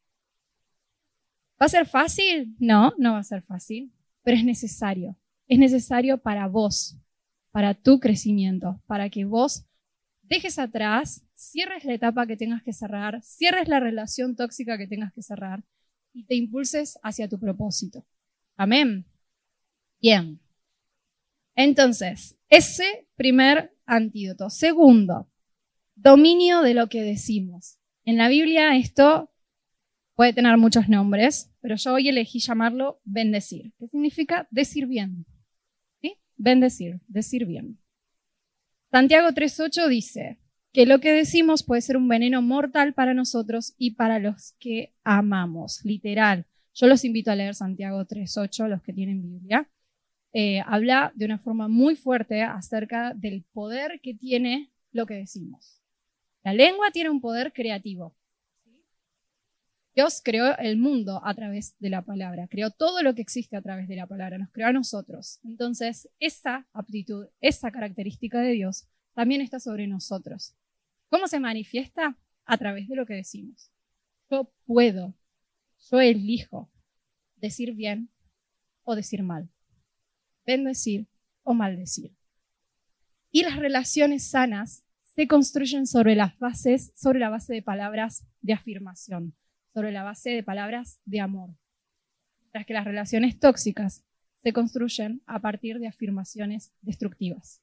¿Va 1.61 1.67
a 1.67 1.69
ser 1.69 1.85
fácil? 1.85 2.55
No, 2.57 2.91
no 2.97 3.11
va 3.11 3.19
a 3.19 3.23
ser 3.23 3.43
fácil, 3.43 3.93
pero 4.23 4.35
es 4.35 4.43
necesario. 4.43 5.15
Es 5.47 5.59
necesario 5.59 6.17
para 6.17 6.47
vos, 6.47 6.97
para 7.51 7.75
tu 7.75 7.99
crecimiento, 7.99 8.81
para 8.87 9.11
que 9.11 9.25
vos 9.25 9.63
dejes 10.23 10.57
atrás, 10.57 11.23
cierres 11.35 11.85
la 11.85 11.93
etapa 11.93 12.25
que 12.25 12.37
tengas 12.37 12.63
que 12.63 12.73
cerrar, 12.73 13.21
cierres 13.21 13.67
la 13.67 13.79
relación 13.79 14.35
tóxica 14.35 14.79
que 14.79 14.87
tengas 14.87 15.13
que 15.13 15.21
cerrar 15.21 15.63
y 16.13 16.25
te 16.25 16.33
impulses 16.33 16.97
hacia 17.03 17.29
tu 17.29 17.39
propósito. 17.39 18.07
Amén. 18.57 19.05
Bien. 20.01 20.39
Entonces, 21.55 22.37
ese 22.49 23.07
primer 23.15 23.73
antídoto. 23.85 24.49
Segundo, 24.49 25.29
dominio 25.95 26.61
de 26.61 26.73
lo 26.73 26.87
que 26.87 27.01
decimos. 27.01 27.77
En 28.03 28.17
la 28.17 28.29
Biblia 28.29 28.75
esto 28.75 29.31
puede 30.15 30.33
tener 30.33 30.57
muchos 30.57 30.89
nombres, 30.89 31.51
pero 31.61 31.75
yo 31.75 31.93
hoy 31.93 32.09
elegí 32.09 32.39
llamarlo 32.39 33.01
bendecir, 33.03 33.73
¿Qué 33.79 33.87
significa 33.87 34.47
decir 34.51 34.87
bien. 34.87 35.25
¿Sí? 36.01 36.15
Bendecir, 36.37 37.01
decir 37.07 37.45
bien. 37.45 37.79
Santiago 38.91 39.29
3.8 39.29 39.87
dice 39.87 40.39
que 40.73 40.85
lo 40.85 40.99
que 40.99 41.11
decimos 41.11 41.63
puede 41.63 41.81
ser 41.81 41.97
un 41.97 42.07
veneno 42.07 42.41
mortal 42.41 42.93
para 42.93 43.13
nosotros 43.13 43.73
y 43.77 43.91
para 43.91 44.19
los 44.19 44.53
que 44.59 44.93
amamos, 45.03 45.83
literal. 45.83 46.45
Yo 46.73 46.87
los 46.87 47.03
invito 47.03 47.31
a 47.31 47.35
leer 47.35 47.55
Santiago 47.55 48.05
3.8, 48.05 48.67
los 48.67 48.81
que 48.81 48.93
tienen 48.93 49.21
Biblia. 49.21 49.69
Eh, 50.33 50.61
habla 50.65 51.11
de 51.15 51.25
una 51.25 51.37
forma 51.37 51.67
muy 51.67 51.95
fuerte 51.95 52.41
acerca 52.41 53.13
del 53.13 53.43
poder 53.51 53.99
que 54.01 54.13
tiene 54.13 54.71
lo 54.91 55.05
que 55.05 55.15
decimos. 55.15 55.81
La 56.43 56.53
lengua 56.53 56.91
tiene 56.91 57.09
un 57.09 57.21
poder 57.21 57.53
creativo. 57.53 58.15
Dios 59.93 60.21
creó 60.23 60.57
el 60.57 60.77
mundo 60.77 61.21
a 61.23 61.33
través 61.33 61.77
de 61.79 61.89
la 61.89 62.01
palabra, 62.01 62.47
creó 62.47 62.71
todo 62.71 63.03
lo 63.03 63.13
que 63.13 63.21
existe 63.21 63.57
a 63.57 63.61
través 63.61 63.89
de 63.89 63.97
la 63.97 64.07
palabra, 64.07 64.37
nos 64.37 64.49
creó 64.51 64.67
a 64.67 64.73
nosotros. 64.73 65.39
Entonces, 65.43 66.09
esa 66.19 66.65
aptitud, 66.71 67.27
esa 67.41 67.71
característica 67.71 68.39
de 68.39 68.51
Dios 68.51 68.87
también 69.13 69.41
está 69.41 69.59
sobre 69.59 69.87
nosotros. 69.87 70.55
¿Cómo 71.09 71.27
se 71.27 71.41
manifiesta? 71.41 72.17
A 72.45 72.57
través 72.57 72.87
de 72.87 72.95
lo 72.95 73.05
que 73.05 73.15
decimos. 73.15 73.69
Yo 74.29 74.49
puedo 74.65 75.13
yo 75.89 75.99
elijo 75.99 76.69
decir 77.37 77.73
bien 77.73 78.09
o 78.83 78.95
decir 78.95 79.23
mal, 79.23 79.49
bendecir 80.45 81.07
o 81.43 81.53
maldecir. 81.53 82.11
Y 83.31 83.43
las 83.43 83.57
relaciones 83.57 84.29
sanas 84.29 84.83
se 85.15 85.27
construyen 85.27 85.87
sobre 85.87 86.15
las 86.15 86.37
bases, 86.39 86.91
sobre 86.95 87.19
la 87.19 87.29
base 87.29 87.53
de 87.53 87.61
palabras 87.61 88.25
de 88.41 88.53
afirmación, 88.53 89.33
sobre 89.73 89.91
la 89.91 90.03
base 90.03 90.31
de 90.31 90.43
palabras 90.43 90.99
de 91.05 91.19
amor. 91.19 91.51
Mientras 92.41 92.65
que 92.65 92.73
las 92.73 92.85
relaciones 92.85 93.39
tóxicas 93.39 94.03
se 94.43 94.53
construyen 94.53 95.21
a 95.25 95.39
partir 95.39 95.79
de 95.79 95.87
afirmaciones 95.87 96.73
destructivas. 96.81 97.61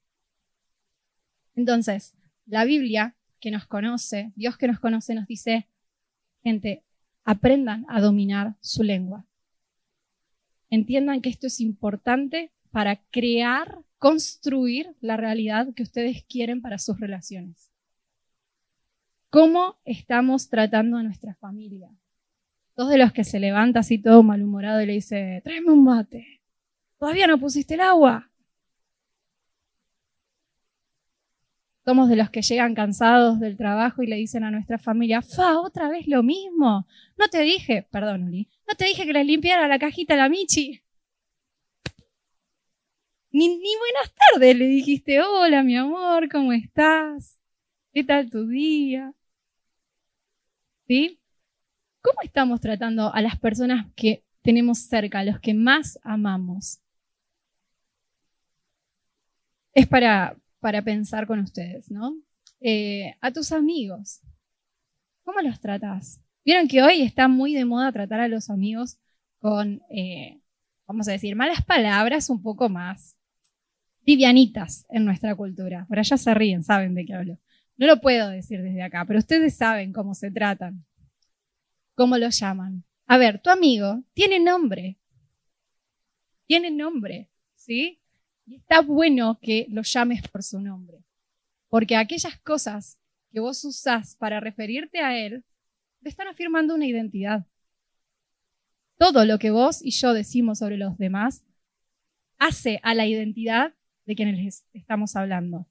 Entonces, 1.55 2.13
la 2.45 2.65
Biblia 2.65 3.15
que 3.39 3.51
nos 3.51 3.65
conoce, 3.65 4.31
Dios 4.35 4.57
que 4.57 4.67
nos 4.67 4.79
conoce, 4.79 5.13
nos 5.13 5.27
dice, 5.27 5.67
gente, 6.43 6.83
aprendan 7.23 7.85
a 7.89 8.01
dominar 8.01 8.55
su 8.61 8.83
lengua. 8.83 9.25
Entiendan 10.69 11.21
que 11.21 11.29
esto 11.29 11.47
es 11.47 11.59
importante 11.59 12.51
para 12.71 12.97
crear, 13.11 13.79
construir 13.97 14.95
la 15.01 15.17
realidad 15.17 15.73
que 15.75 15.83
ustedes 15.83 16.23
quieren 16.23 16.61
para 16.61 16.77
sus 16.77 16.99
relaciones. 16.99 17.69
¿Cómo 19.29 19.77
estamos 19.85 20.49
tratando 20.49 20.97
a 20.97 21.03
nuestra 21.03 21.35
familia? 21.35 21.89
Dos 22.75 22.89
de 22.89 22.97
los 22.97 23.11
que 23.11 23.23
se 23.23 23.39
levanta 23.39 23.81
así 23.81 24.01
todo 24.01 24.23
malhumorado 24.23 24.81
y 24.81 24.85
le 24.85 24.93
dice, 24.93 25.41
tráeme 25.43 25.71
un 25.71 25.83
mate. 25.83 26.41
¿Todavía 26.97 27.27
no 27.27 27.39
pusiste 27.39 27.75
el 27.75 27.81
agua? 27.81 28.29
Somos 31.85 32.09
de 32.09 32.15
los 32.15 32.29
que 32.29 32.41
llegan 32.41 32.75
cansados 32.75 33.39
del 33.39 33.57
trabajo 33.57 34.03
y 34.03 34.07
le 34.07 34.15
dicen 34.15 34.43
a 34.43 34.51
nuestra 34.51 34.77
familia, 34.77 35.21
fa, 35.21 35.59
otra 35.59 35.89
vez 35.89 36.07
lo 36.07 36.23
mismo. 36.23 36.87
No 37.17 37.27
te 37.29 37.41
dije, 37.41 37.87
perdón, 37.91 38.23
Uli, 38.23 38.47
no 38.67 38.75
te 38.75 38.85
dije 38.85 39.05
que 39.05 39.13
les 39.13 39.25
limpiara 39.25 39.67
la 39.67 39.79
cajita 39.79 40.13
a 40.13 40.17
la 40.17 40.29
Michi. 40.29 40.81
Ni, 43.31 43.47
ni 43.47 43.75
buenas 43.77 44.13
tardes 44.15 44.55
le 44.57 44.65
dijiste, 44.65 45.21
hola 45.21 45.61
mi 45.63 45.77
amor, 45.77 46.29
¿cómo 46.29 46.51
estás? 46.53 47.39
¿Qué 47.93 48.03
tal 48.03 48.29
tu 48.29 48.47
día? 48.47 49.13
¿Sí? 50.87 51.19
¿Cómo 52.01 52.21
estamos 52.23 52.61
tratando 52.61 53.13
a 53.13 53.21
las 53.21 53.39
personas 53.39 53.87
que 53.95 54.23
tenemos 54.41 54.79
cerca, 54.79 55.19
a 55.19 55.23
los 55.23 55.39
que 55.39 55.53
más 55.53 55.99
amamos? 56.03 56.79
Es 59.73 59.87
para, 59.87 60.35
para 60.59 60.81
pensar 60.81 61.27
con 61.27 61.39
ustedes, 61.39 61.91
¿no? 61.91 62.15
Eh, 62.61 63.15
a 63.21 63.31
tus 63.31 63.51
amigos, 63.51 64.21
¿cómo 65.23 65.39
los 65.41 65.59
tratas? 65.59 66.19
Vieron 66.43 66.67
que 66.67 66.81
hoy 66.81 67.03
está 67.03 67.27
muy 67.27 67.53
de 67.53 67.65
moda 67.65 67.91
tratar 67.91 68.21
a 68.21 68.27
los 68.27 68.49
amigos 68.49 68.97
con, 69.39 69.81
eh, 69.91 70.41
vamos 70.87 71.07
a 71.07 71.11
decir, 71.11 71.35
malas 71.35 71.63
palabras 71.63 72.29
un 72.29 72.41
poco 72.41 72.69
más 72.69 73.18
livianitas 74.09 74.87
en 74.89 75.05
nuestra 75.05 75.35
cultura. 75.35 75.85
Por 75.87 75.99
allá 75.99 76.17
se 76.17 76.33
ríen, 76.33 76.63
saben 76.63 76.95
de 76.95 77.05
qué 77.05 77.13
hablo. 77.13 77.37
No 77.77 77.85
lo 77.85 78.01
puedo 78.01 78.29
decir 78.29 78.59
desde 78.59 78.81
acá, 78.81 79.05
pero 79.05 79.19
ustedes 79.19 79.55
saben 79.55 79.93
cómo 79.93 80.15
se 80.15 80.31
tratan, 80.31 80.83
cómo 81.93 82.17
lo 82.17 82.27
llaman. 82.29 82.83
A 83.05 83.19
ver, 83.19 83.39
tu 83.39 83.51
amigo 83.51 84.03
tiene 84.13 84.39
nombre. 84.39 84.97
Tiene 86.47 86.71
nombre, 86.71 87.29
¿sí? 87.55 87.99
Y 88.47 88.55
está 88.55 88.81
bueno 88.81 89.37
que 89.39 89.67
lo 89.69 89.83
llames 89.83 90.27
por 90.27 90.41
su 90.41 90.59
nombre, 90.59 91.03
porque 91.69 91.95
aquellas 91.95 92.39
cosas 92.39 92.97
que 93.31 93.39
vos 93.39 93.63
usás 93.63 94.15
para 94.15 94.39
referirte 94.39 95.01
a 95.01 95.15
él, 95.19 95.45
te 96.01 96.09
están 96.09 96.27
afirmando 96.27 96.73
una 96.73 96.87
identidad. 96.87 97.45
Todo 98.97 99.23
lo 99.25 99.37
que 99.37 99.51
vos 99.51 99.85
y 99.85 99.91
yo 99.91 100.13
decimos 100.13 100.57
sobre 100.57 100.77
los 100.77 100.97
demás 100.97 101.43
hace 102.39 102.79
a 102.81 102.95
la 102.95 103.05
identidad 103.05 103.75
de 104.09 104.15
quienes 104.15 104.43
les 104.43 104.65
estamos 104.73 105.15
hablando. 105.15 105.67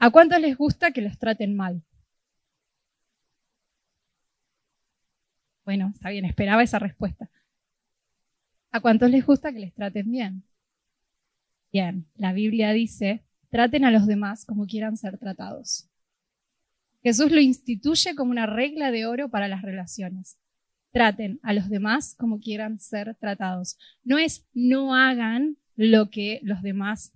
¿A 0.00 0.10
cuántos 0.10 0.40
les 0.40 0.56
gusta 0.56 0.90
que 0.90 1.00
los 1.00 1.16
traten 1.16 1.54
mal? 1.54 1.80
Bueno, 5.64 5.92
está 5.94 6.10
bien, 6.10 6.24
esperaba 6.24 6.64
esa 6.64 6.80
respuesta. 6.80 7.30
¿A 8.72 8.80
cuántos 8.80 9.08
les 9.12 9.24
gusta 9.24 9.52
que 9.52 9.60
les 9.60 9.72
traten 9.74 10.10
bien? 10.10 10.42
Bien, 11.72 12.04
la 12.16 12.32
Biblia 12.32 12.72
dice, 12.72 13.22
traten 13.48 13.84
a 13.84 13.92
los 13.92 14.08
demás 14.08 14.44
como 14.44 14.66
quieran 14.66 14.96
ser 14.96 15.16
tratados. 15.16 15.88
Jesús 17.04 17.30
lo 17.30 17.40
instituye 17.40 18.16
como 18.16 18.32
una 18.32 18.46
regla 18.46 18.90
de 18.90 19.06
oro 19.06 19.28
para 19.28 19.46
las 19.46 19.62
relaciones. 19.62 20.36
Traten 20.90 21.38
a 21.44 21.52
los 21.52 21.68
demás 21.68 22.16
como 22.18 22.40
quieran 22.40 22.80
ser 22.80 23.14
tratados. 23.14 23.78
No 24.02 24.18
es 24.18 24.48
no 24.52 24.96
hagan 24.96 25.58
lo 25.76 26.10
que 26.10 26.40
los 26.42 26.60
demás, 26.62 27.12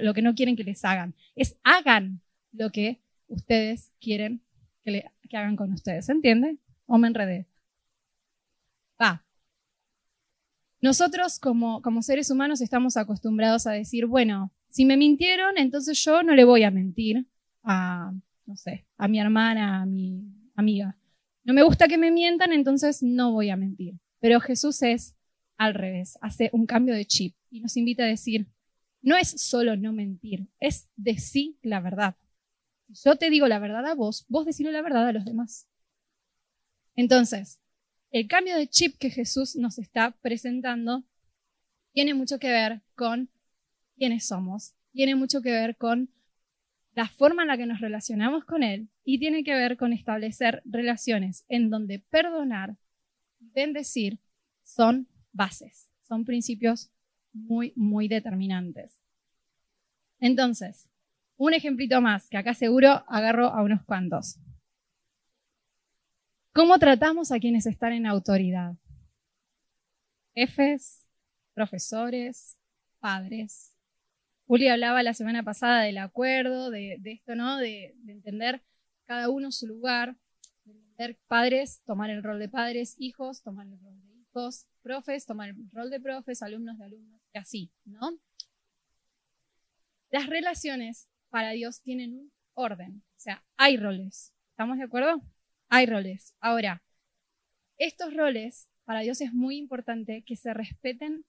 lo 0.00 0.14
que 0.14 0.22
no 0.22 0.34
quieren 0.34 0.56
que 0.56 0.64
les 0.64 0.84
hagan. 0.84 1.14
Es 1.34 1.56
hagan 1.64 2.20
lo 2.52 2.70
que 2.70 3.00
ustedes 3.28 3.92
quieren 4.00 4.42
que 5.28 5.36
hagan 5.36 5.56
con 5.56 5.72
ustedes. 5.72 6.06
¿Se 6.06 6.12
entiende? 6.12 6.58
¿O 6.86 6.98
me 6.98 7.08
enredé? 7.08 7.46
Va. 9.00 9.22
Nosotros 10.80 11.38
como, 11.38 11.82
como 11.82 12.02
seres 12.02 12.30
humanos 12.30 12.60
estamos 12.60 12.96
acostumbrados 12.96 13.66
a 13.66 13.72
decir, 13.72 14.06
bueno, 14.06 14.52
si 14.70 14.84
me 14.84 14.96
mintieron, 14.96 15.58
entonces 15.58 16.02
yo 16.04 16.22
no 16.22 16.34
le 16.34 16.44
voy 16.44 16.62
a 16.62 16.70
mentir 16.70 17.26
a, 17.62 18.12
no 18.46 18.56
sé, 18.56 18.86
a 18.96 19.08
mi 19.08 19.20
hermana, 19.20 19.82
a 19.82 19.86
mi 19.86 20.24
amiga. 20.54 20.96
No 21.44 21.54
me 21.54 21.62
gusta 21.62 21.88
que 21.88 21.98
me 21.98 22.10
mientan, 22.10 22.52
entonces 22.52 23.02
no 23.02 23.32
voy 23.32 23.50
a 23.50 23.56
mentir. 23.56 23.94
Pero 24.20 24.40
Jesús 24.40 24.82
es 24.82 25.16
al 25.56 25.74
revés, 25.74 26.18
hace 26.20 26.50
un 26.52 26.66
cambio 26.66 26.94
de 26.94 27.04
chip 27.04 27.34
y 27.50 27.60
nos 27.60 27.76
invita 27.76 28.04
a 28.04 28.06
decir, 28.06 28.46
no 29.02 29.16
es 29.16 29.28
solo 29.40 29.76
no 29.76 29.92
mentir, 29.92 30.48
es 30.60 30.88
decir 30.96 31.56
la 31.62 31.80
verdad. 31.80 32.16
Yo 32.88 33.16
te 33.16 33.30
digo 33.30 33.46
la 33.46 33.58
verdad 33.58 33.86
a 33.86 33.94
vos, 33.94 34.24
vos 34.28 34.46
decirle 34.46 34.72
la 34.72 34.82
verdad 34.82 35.08
a 35.08 35.12
los 35.12 35.24
demás. 35.24 35.68
Entonces, 36.96 37.60
el 38.10 38.26
cambio 38.26 38.56
de 38.56 38.68
chip 38.68 38.96
que 38.98 39.10
Jesús 39.10 39.56
nos 39.56 39.78
está 39.78 40.12
presentando 40.22 41.04
tiene 41.92 42.14
mucho 42.14 42.38
que 42.38 42.48
ver 42.48 42.82
con 42.94 43.28
quiénes 43.96 44.26
somos, 44.26 44.74
tiene 44.92 45.14
mucho 45.14 45.42
que 45.42 45.50
ver 45.50 45.76
con 45.76 46.10
la 46.94 47.08
forma 47.08 47.42
en 47.42 47.48
la 47.48 47.56
que 47.56 47.66
nos 47.66 47.80
relacionamos 47.80 48.44
con 48.44 48.62
Él 48.62 48.88
y 49.04 49.18
tiene 49.18 49.44
que 49.44 49.54
ver 49.54 49.76
con 49.76 49.92
establecer 49.92 50.62
relaciones 50.64 51.44
en 51.48 51.70
donde 51.70 52.00
perdonar 52.00 52.76
y 53.38 53.50
bendecir 53.50 54.18
son 54.64 55.06
bases, 55.32 55.90
son 56.02 56.24
principios 56.24 56.90
muy, 57.46 57.72
muy 57.76 58.08
determinantes. 58.08 58.98
Entonces, 60.20 60.88
un 61.36 61.54
ejemplito 61.54 62.00
más, 62.00 62.28
que 62.28 62.36
acá 62.36 62.54
seguro 62.54 63.04
agarro 63.08 63.46
a 63.46 63.62
unos 63.62 63.84
cuantos. 63.84 64.38
¿Cómo 66.52 66.78
tratamos 66.78 67.30
a 67.30 67.38
quienes 67.38 67.66
están 67.66 67.92
en 67.92 68.06
autoridad? 68.06 68.74
Jefes, 70.34 71.06
profesores, 71.54 72.58
padres. 72.98 73.76
Juli 74.46 74.68
hablaba 74.68 75.02
la 75.02 75.14
semana 75.14 75.42
pasada 75.42 75.82
del 75.82 75.98
acuerdo, 75.98 76.70
de, 76.70 76.98
esto, 77.04 77.36
¿no? 77.36 77.58
De, 77.58 77.94
entender 78.08 78.62
cada 79.04 79.28
uno 79.28 79.52
su 79.52 79.66
lugar, 79.66 80.16
de 80.64 80.72
entender 80.72 81.18
padres, 81.28 81.82
tomar 81.84 82.10
el 82.10 82.22
rol 82.22 82.38
de 82.40 82.48
padres, 82.48 82.96
hijos, 82.98 83.42
tomar 83.42 83.66
el 83.66 83.78
rol 83.78 84.00
de 84.00 84.20
hijos, 84.20 84.66
profes, 84.82 85.26
tomar 85.26 85.50
el 85.50 85.70
rol 85.70 85.90
de 85.90 86.00
profes, 86.00 86.42
alumnos 86.42 86.78
de 86.78 86.84
alumnos, 86.86 87.17
así, 87.38 87.70
¿no? 87.84 88.18
Las 90.10 90.26
relaciones 90.26 91.08
para 91.30 91.50
Dios 91.50 91.80
tienen 91.82 92.14
un 92.14 92.32
orden, 92.54 93.02
o 93.16 93.20
sea, 93.20 93.44
hay 93.56 93.76
roles. 93.76 94.32
¿Estamos 94.50 94.78
de 94.78 94.84
acuerdo? 94.84 95.22
Hay 95.68 95.86
roles. 95.86 96.34
Ahora, 96.40 96.82
estos 97.76 98.14
roles, 98.14 98.68
para 98.84 99.00
Dios 99.00 99.20
es 99.20 99.32
muy 99.32 99.56
importante 99.56 100.22
que 100.22 100.36
se 100.36 100.52
respeten 100.54 101.24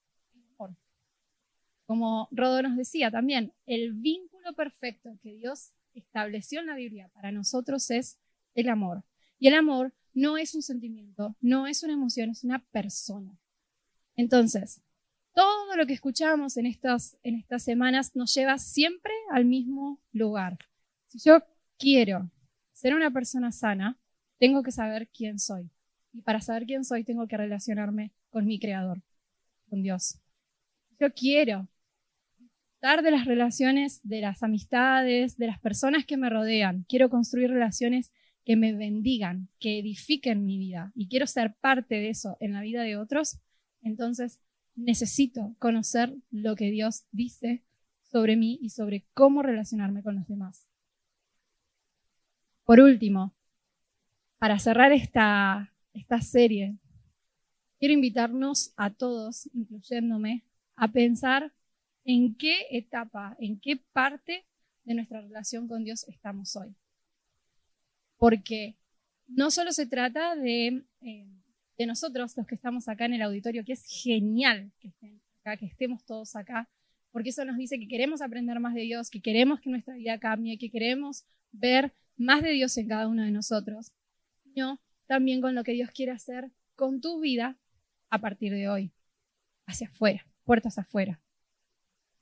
Como 1.86 2.28
Rodo 2.32 2.62
nos 2.62 2.78
decía 2.78 3.10
también, 3.10 3.54
el 3.66 3.94
vínculo 3.94 4.54
perfecto 4.54 5.18
que 5.24 5.34
Dios 5.34 5.74
estableció 5.94 6.60
en 6.60 6.68
la 6.68 6.76
Biblia 6.76 7.10
para 7.14 7.32
nosotros 7.32 7.90
es 7.90 8.20
el 8.54 8.70
amor. 8.70 9.04
Y 9.40 9.48
el 9.48 9.56
amor 9.56 9.94
no 10.14 10.38
es 10.38 10.54
un 10.54 10.62
sentimiento, 10.62 11.36
no 11.42 11.68
es 11.68 11.84
una 11.84 11.94
emoción, 11.94 12.30
es 12.30 12.44
una 12.44 12.64
persona. 12.72 13.40
Entonces, 14.16 14.82
todo 15.40 15.78
lo 15.78 15.88
que 15.88 15.94
escuchamos 15.94 16.58
en 16.58 16.66
estas, 16.66 17.18
en 17.24 17.36
estas 17.36 17.64
semanas 17.64 18.14
nos 18.14 18.36
lleva 18.36 18.58
siempre 18.58 19.14
al 19.32 19.46
mismo 19.46 20.02
lugar. 20.12 20.58
Si 21.08 21.18
yo 21.20 21.42
quiero 21.78 22.30
ser 22.74 22.94
una 22.94 23.10
persona 23.10 23.54
sana, 23.54 23.98
tengo 24.38 24.64
que 24.64 24.74
saber 24.74 25.08
quién 25.08 25.40
soy. 25.40 25.72
Y 26.12 26.24
para 26.24 26.42
saber 26.42 26.66
quién 26.66 26.84
soy, 26.84 27.06
tengo 27.06 27.26
que 27.26 27.38
relacionarme 27.38 28.12
con 28.30 28.46
mi 28.46 28.60
creador, 28.60 29.02
con 29.70 29.82
Dios. 29.82 30.20
Yo 31.00 31.14
quiero 31.14 31.70
dar 32.82 33.02
de 33.02 33.12
las 33.12 33.24
relaciones, 33.24 34.02
de 34.04 34.20
las 34.20 34.44
amistades, 34.44 35.38
de 35.38 35.48
las 35.48 35.62
personas 35.62 36.06
que 36.06 36.18
me 36.18 36.30
rodean. 36.30 36.84
Quiero 36.90 37.10
construir 37.10 37.50
relaciones 37.50 38.12
que 38.44 38.58
me 38.58 38.74
bendigan, 38.74 39.48
que 39.58 39.80
edifiquen 39.80 40.46
mi 40.46 40.58
vida. 40.58 40.92
Y 40.96 41.08
quiero 41.08 41.28
ser 41.28 41.56
parte 41.62 41.96
de 41.96 42.10
eso 42.10 42.36
en 42.42 42.52
la 42.52 42.60
vida 42.60 42.84
de 42.84 42.98
otros. 42.98 43.40
Entonces, 43.82 44.42
necesito 44.80 45.56
conocer 45.60 46.16
lo 46.32 46.56
que 46.56 46.72
Dios 46.72 47.06
dice 47.12 47.64
sobre 48.04 48.36
mí 48.36 48.60
y 48.62 48.70
sobre 48.70 49.06
cómo 49.14 49.42
relacionarme 49.42 50.02
con 50.02 50.16
los 50.16 50.28
demás. 50.28 50.68
Por 52.64 52.80
último, 52.80 53.34
para 54.38 54.60
cerrar 54.60 54.92
esta, 54.92 55.74
esta 55.94 56.22
serie, 56.22 56.76
quiero 57.80 57.94
invitarnos 57.94 58.74
a 58.78 58.90
todos, 58.92 59.50
incluyéndome, 59.54 60.44
a 60.76 60.88
pensar 60.88 61.52
en 62.06 62.36
qué 62.36 62.68
etapa, 62.72 63.36
en 63.40 63.60
qué 63.60 63.78
parte 63.92 64.46
de 64.84 64.94
nuestra 64.96 65.22
relación 65.22 65.68
con 65.68 65.84
Dios 65.84 66.08
estamos 66.08 66.56
hoy. 66.56 66.76
Porque 68.18 68.78
no 69.28 69.52
solo 69.52 69.72
se 69.72 69.86
trata 69.86 70.36
de, 70.36 70.84
eh, 71.02 71.28
de 71.80 71.88
nosotros, 71.88 72.38
los 72.38 72.46
que 72.46 72.54
estamos 72.54 72.88
acá 72.88 73.06
en 73.06 73.14
el 73.14 73.24
auditorio, 73.24 73.66
que 73.66 73.74
es 73.74 73.84
genial 73.86 74.72
que, 74.80 74.90
estén 74.90 75.20
acá, 75.40 75.58
que 75.58 75.66
estemos 75.66 76.06
todos 76.06 76.36
acá, 76.36 76.70
porque 77.12 77.30
eso 77.30 77.44
nos 77.46 77.58
dice 77.58 77.80
que 77.80 77.88
queremos 77.88 78.22
aprender 78.22 78.60
más 78.60 78.76
de 78.76 78.82
Dios, 78.82 79.10
que 79.10 79.22
queremos 79.22 79.60
que 79.60 79.72
nuestra 79.72 79.96
vida 79.96 80.20
cambie, 80.20 80.60
que 80.60 80.70
queremos 80.70 81.26
ver 81.52 81.92
más 82.18 82.44
de 82.44 82.52
Dios 82.52 82.78
en 82.78 82.88
cada 82.88 83.08
uno 83.08 83.24
de 83.24 83.32
nosotros 83.32 83.92
también 85.08 85.42
con 85.42 85.56
lo 85.56 85.64
que 85.64 85.74
Dios 85.74 85.90
quiere 85.92 86.12
hacer 86.12 86.52
con 86.76 87.02
tu 87.02 87.20
vida 87.20 87.58
a 88.10 88.20
partir 88.20 88.54
de 88.54 88.70
hoy, 88.70 88.92
hacia 89.66 89.88
afuera, 89.88 90.26
puertas 90.44 90.78
afuera. 90.78 91.22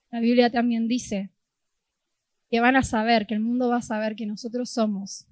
La 0.10 0.20
Biblia 0.20 0.52
también 0.52 0.88
dice 0.88 1.32
que 2.50 2.60
van 2.60 2.76
a 2.76 2.84
saber, 2.84 3.28
que 3.28 3.34
el 3.34 3.42
mundo 3.42 3.70
va 3.70 3.78
a 3.78 3.82
saber 3.82 4.16
que 4.16 4.26
nosotros 4.26 4.70
somos 4.70 5.28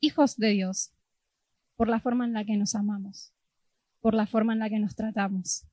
hijos 0.00 0.36
de 0.36 0.50
Dios 0.50 0.92
por 1.76 1.88
la 1.88 2.00
forma 2.00 2.24
en 2.24 2.32
la 2.32 2.44
que 2.44 2.56
nos 2.56 2.74
amamos, 2.74 3.32
por 4.06 4.14
la 4.14 4.28
forma 4.28 4.52
en 4.52 4.60
la 4.60 4.70
que 4.70 4.78
nos 4.78 4.94
tratamos. 4.94 5.64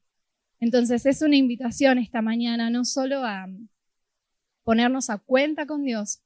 Entonces 0.59 1.05
es 1.05 1.21
una 1.21 1.35
invitación 1.35 1.99
esta 1.99 2.23
mañana 2.23 2.71
no 2.71 2.83
solo 2.83 3.23
a 3.23 3.45
ponernos 4.63 5.11
a 5.11 5.19
cuenta 5.19 5.67
con 5.67 5.83
Dios, 5.83 6.19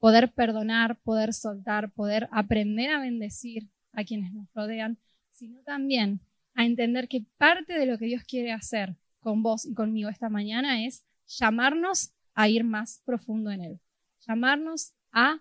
poder 0.00 0.34
perdonar, 0.34 0.98
poder 1.00 1.32
soltar, 1.32 1.92
poder 1.92 2.28
aprender 2.30 2.90
a 2.90 3.00
bendecir 3.00 3.70
a 3.94 4.04
quienes 4.04 4.34
nos 4.34 4.52
rodean, 4.52 4.98
sino 5.32 5.62
también 5.62 6.20
a 6.52 6.66
entender 6.66 7.08
que 7.08 7.24
parte 7.38 7.72
de 7.72 7.86
lo 7.86 7.96
que 7.96 8.04
Dios 8.04 8.22
quiere 8.24 8.52
hacer 8.52 8.94
con 9.20 9.42
vos 9.42 9.64
y 9.64 9.72
conmigo 9.72 10.10
esta 10.10 10.28
mañana 10.28 10.84
es 10.84 11.06
llamarnos 11.26 12.12
a 12.34 12.50
ir 12.50 12.64
más 12.64 13.00
profundo 13.06 13.50
en 13.50 13.64
Él, 13.64 13.80
llamarnos 14.28 14.92
a 15.10 15.40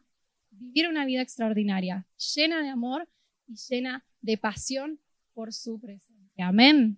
vivir 0.50 0.88
una 0.88 1.04
vida 1.04 1.22
extraordinaria, 1.22 2.08
llena 2.36 2.62
de 2.62 2.70
amor 2.70 3.10
y 3.48 3.58
llena 3.68 4.06
de 4.22 4.38
pasión 4.38 4.98
por 5.34 5.54
su 5.54 5.80
presencia. 5.80 6.48
Amén. 6.48 6.98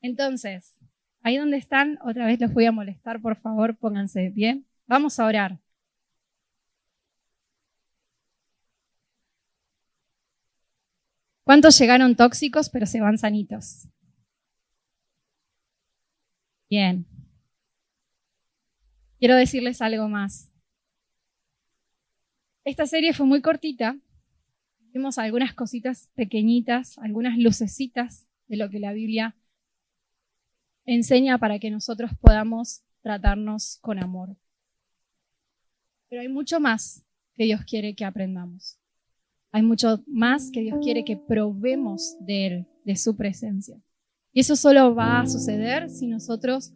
Entonces, 0.00 0.76
ahí 1.22 1.36
donde 1.36 1.56
están, 1.56 1.98
otra 2.02 2.26
vez 2.26 2.40
los 2.40 2.52
voy 2.52 2.66
a 2.66 2.72
molestar, 2.72 3.20
por 3.20 3.36
favor, 3.36 3.76
pónganse 3.76 4.20
de 4.20 4.30
pie. 4.30 4.62
Vamos 4.86 5.18
a 5.18 5.26
orar. 5.26 5.58
¿Cuántos 11.44 11.78
llegaron 11.78 12.16
tóxicos 12.16 12.70
pero 12.70 12.86
se 12.86 13.00
van 13.00 13.18
sanitos? 13.18 13.86
Bien. 16.70 17.06
Quiero 19.18 19.36
decirles 19.36 19.80
algo 19.80 20.08
más. 20.08 20.50
Esta 22.64 22.86
serie 22.86 23.12
fue 23.12 23.26
muy 23.26 23.42
cortita. 23.42 23.96
Vimos 24.94 25.18
algunas 25.18 25.52
cositas 25.54 26.08
pequeñitas, 26.14 26.96
algunas 26.98 27.36
lucecitas 27.36 28.28
de 28.46 28.56
lo 28.56 28.70
que 28.70 28.78
la 28.78 28.92
Biblia 28.92 29.34
enseña 30.86 31.36
para 31.36 31.58
que 31.58 31.68
nosotros 31.68 32.12
podamos 32.20 32.84
tratarnos 33.02 33.78
con 33.80 34.00
amor. 34.00 34.36
Pero 36.08 36.22
hay 36.22 36.28
mucho 36.28 36.60
más 36.60 37.04
que 37.34 37.42
Dios 37.42 37.62
quiere 37.64 37.96
que 37.96 38.04
aprendamos. 38.04 38.78
Hay 39.50 39.64
mucho 39.64 40.04
más 40.06 40.52
que 40.52 40.60
Dios 40.60 40.78
quiere 40.80 41.04
que 41.04 41.16
probemos 41.16 42.16
de 42.20 42.46
Él, 42.46 42.66
de 42.84 42.94
su 42.94 43.16
presencia. 43.16 43.76
Y 44.32 44.40
eso 44.40 44.54
solo 44.54 44.94
va 44.94 45.22
a 45.22 45.26
suceder 45.26 45.90
si 45.90 46.06
nosotros 46.06 46.72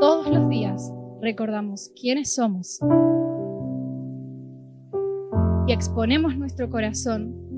todos 0.00 0.28
los 0.28 0.48
días 0.48 0.90
recordamos 1.20 1.92
quiénes 2.00 2.34
somos 2.34 2.80
y 5.68 5.72
exponemos 5.72 6.36
nuestro 6.36 6.68
corazón 6.68 7.50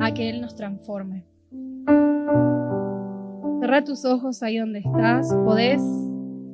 a 0.00 0.14
que 0.14 0.30
Él 0.30 0.40
nos 0.40 0.54
transforme. 0.54 1.24
Cerra 3.60 3.84
tus 3.84 4.04
ojos 4.04 4.42
ahí 4.42 4.58
donde 4.58 4.78
estás, 4.78 5.34
podés, 5.44 5.82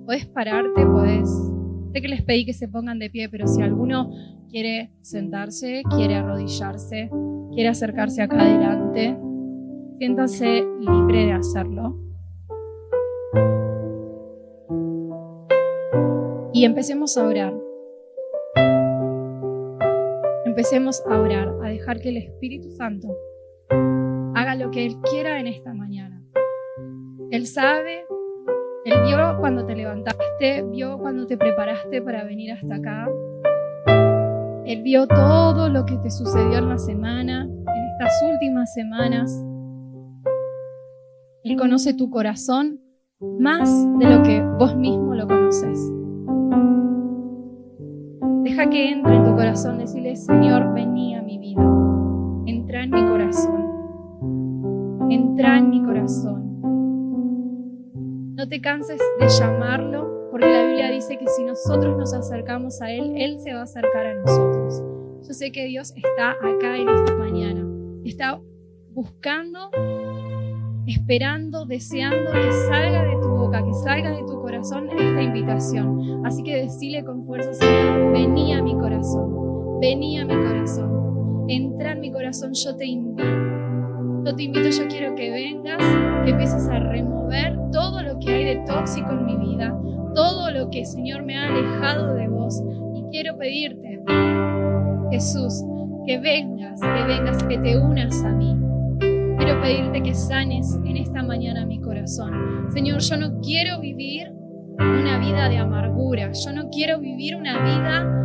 podés 0.06 0.26
pararte, 0.26 0.86
podés... 0.86 1.28
Sé 1.92 2.00
que 2.00 2.08
les 2.08 2.22
pedí 2.22 2.44
que 2.44 2.52
se 2.52 2.66
pongan 2.66 2.98
de 2.98 3.08
pie, 3.08 3.28
pero 3.28 3.46
si 3.46 3.62
alguno 3.62 4.10
quiere 4.50 4.90
sentarse, 5.00 5.82
quiere 5.94 6.16
arrodillarse, 6.16 7.08
quiere 7.52 7.68
acercarse 7.68 8.22
acá 8.22 8.40
adelante, 8.40 9.16
siéntase 9.98 10.64
libre 10.80 11.26
de 11.26 11.32
hacerlo. 11.32 12.00
Y 16.52 16.64
empecemos 16.64 17.16
a 17.16 17.26
orar. 17.26 17.54
Empecemos 20.46 21.02
a 21.08 21.20
orar, 21.20 21.52
a 21.62 21.68
dejar 21.68 22.00
que 22.00 22.08
el 22.08 22.16
Espíritu 22.16 22.70
Santo 22.70 23.08
que 24.74 24.86
Él 24.86 24.96
quiera 25.08 25.38
en 25.38 25.46
esta 25.46 25.72
mañana. 25.72 26.20
Él 27.30 27.46
sabe, 27.46 28.04
Él 28.84 29.02
vio 29.06 29.38
cuando 29.38 29.64
te 29.64 29.76
levantaste, 29.76 30.64
vio 30.72 30.98
cuando 30.98 31.28
te 31.28 31.36
preparaste 31.36 32.02
para 32.02 32.24
venir 32.24 32.50
hasta 32.50 32.74
acá. 32.74 33.08
Él 34.66 34.82
vio 34.82 35.06
todo 35.06 35.68
lo 35.68 35.86
que 35.86 35.96
te 35.98 36.10
sucedió 36.10 36.58
en 36.58 36.68
la 36.68 36.78
semana, 36.78 37.42
en 37.42 37.84
estas 37.92 38.20
últimas 38.28 38.74
semanas. 38.74 39.44
Él 41.44 41.56
conoce 41.56 41.94
tu 41.94 42.10
corazón 42.10 42.80
más 43.38 43.70
de 44.00 44.10
lo 44.10 44.22
que 44.24 44.42
vos 44.58 44.74
mismo 44.74 45.14
lo 45.14 45.28
conoces. 45.28 45.78
Deja 48.42 48.68
que 48.70 48.90
entre 48.90 49.14
en 49.14 49.24
tu 49.24 49.36
corazón, 49.36 49.78
decirle, 49.78 50.16
Señor, 50.16 50.74
vení 50.74 51.14
a 51.14 51.22
mi 51.22 51.38
vida. 51.38 51.62
Entra 52.46 52.82
en 52.82 52.90
mi 52.90 53.04
corazón. 53.04 53.73
Entra 55.10 55.58
en 55.58 55.70
mi 55.70 55.82
corazón. 55.82 56.60
No 58.34 58.48
te 58.48 58.60
canses 58.60 59.00
de 59.20 59.28
llamarlo, 59.28 60.28
porque 60.30 60.46
la 60.46 60.66
Biblia 60.66 60.90
dice 60.90 61.16
que 61.18 61.26
si 61.28 61.44
nosotros 61.44 61.96
nos 61.96 62.12
acercamos 62.12 62.80
a 62.82 62.90
Él, 62.90 63.14
Él 63.16 63.38
se 63.40 63.54
va 63.54 63.60
a 63.60 63.64
acercar 63.64 64.06
a 64.06 64.14
nosotros. 64.14 64.82
Yo 65.26 65.32
sé 65.32 65.52
que 65.52 65.64
Dios 65.66 65.92
está 65.96 66.32
acá 66.32 66.76
en 66.76 66.88
esta 66.88 67.14
mañana. 67.14 67.64
Está 68.04 68.40
buscando 68.92 69.70
esperando, 70.86 71.64
deseando 71.64 72.30
que 72.32 72.52
salga 72.68 73.04
de 73.04 73.16
tu 73.22 73.28
boca, 73.28 73.64
que 73.64 73.74
salga 73.74 74.10
de 74.10 74.22
tu 74.22 74.40
corazón 74.40 74.88
esta 74.90 75.22
invitación. 75.22 76.24
Así 76.26 76.42
que 76.42 76.56
decile 76.56 77.04
con 77.04 77.24
fuerza, 77.24 77.52
Señor, 77.54 78.12
vení 78.12 78.52
a 78.52 78.62
mi 78.62 78.74
corazón, 78.74 79.80
vení 79.80 80.18
a 80.18 80.24
mi 80.24 80.34
corazón, 80.34 81.46
entra 81.48 81.92
en 81.92 82.00
mi 82.00 82.12
corazón, 82.12 82.52
yo 82.52 82.76
te 82.76 82.86
invito. 82.86 83.53
Yo 84.24 84.34
te 84.34 84.42
invito, 84.42 84.68
yo 84.70 84.88
quiero 84.88 85.14
que 85.14 85.30
vengas, 85.30 85.78
que 86.24 86.30
empieces 86.30 86.66
a 86.68 86.78
remover 86.78 87.58
todo 87.72 88.02
lo 88.02 88.18
que 88.18 88.30
hay 88.30 88.44
de 88.44 88.56
tóxico 88.66 89.10
en 89.10 89.26
mi 89.26 89.36
vida, 89.36 89.76
todo 90.14 90.50
lo 90.50 90.70
que, 90.70 90.84
Señor, 90.84 91.24
me 91.24 91.36
ha 91.36 91.48
alejado 91.48 92.14
de 92.14 92.28
vos. 92.28 92.62
Y 92.94 93.04
quiero 93.10 93.36
pedirte, 93.36 94.02
Jesús, 95.10 95.62
que 96.06 96.18
vengas, 96.18 96.80
que 96.80 97.04
vengas, 97.04 97.42
que 97.44 97.58
te 97.58 97.78
unas 97.78 98.22
a 98.24 98.30
mí 98.30 98.56
quiero 99.44 99.60
pedirte 99.60 100.02
que 100.02 100.14
sanes 100.14 100.74
en 100.86 100.96
esta 100.96 101.22
mañana 101.22 101.66
mi 101.66 101.78
corazón. 101.78 102.70
Señor, 102.72 103.00
yo 103.00 103.16
no 103.16 103.40
quiero 103.40 103.80
vivir 103.80 104.32
una 104.78 105.18
vida 105.18 105.48
de 105.50 105.58
amargura. 105.58 106.30
Yo 106.32 106.52
no 106.52 106.70
quiero 106.70 106.98
vivir 106.98 107.36
una 107.36 107.62
vida 107.62 108.23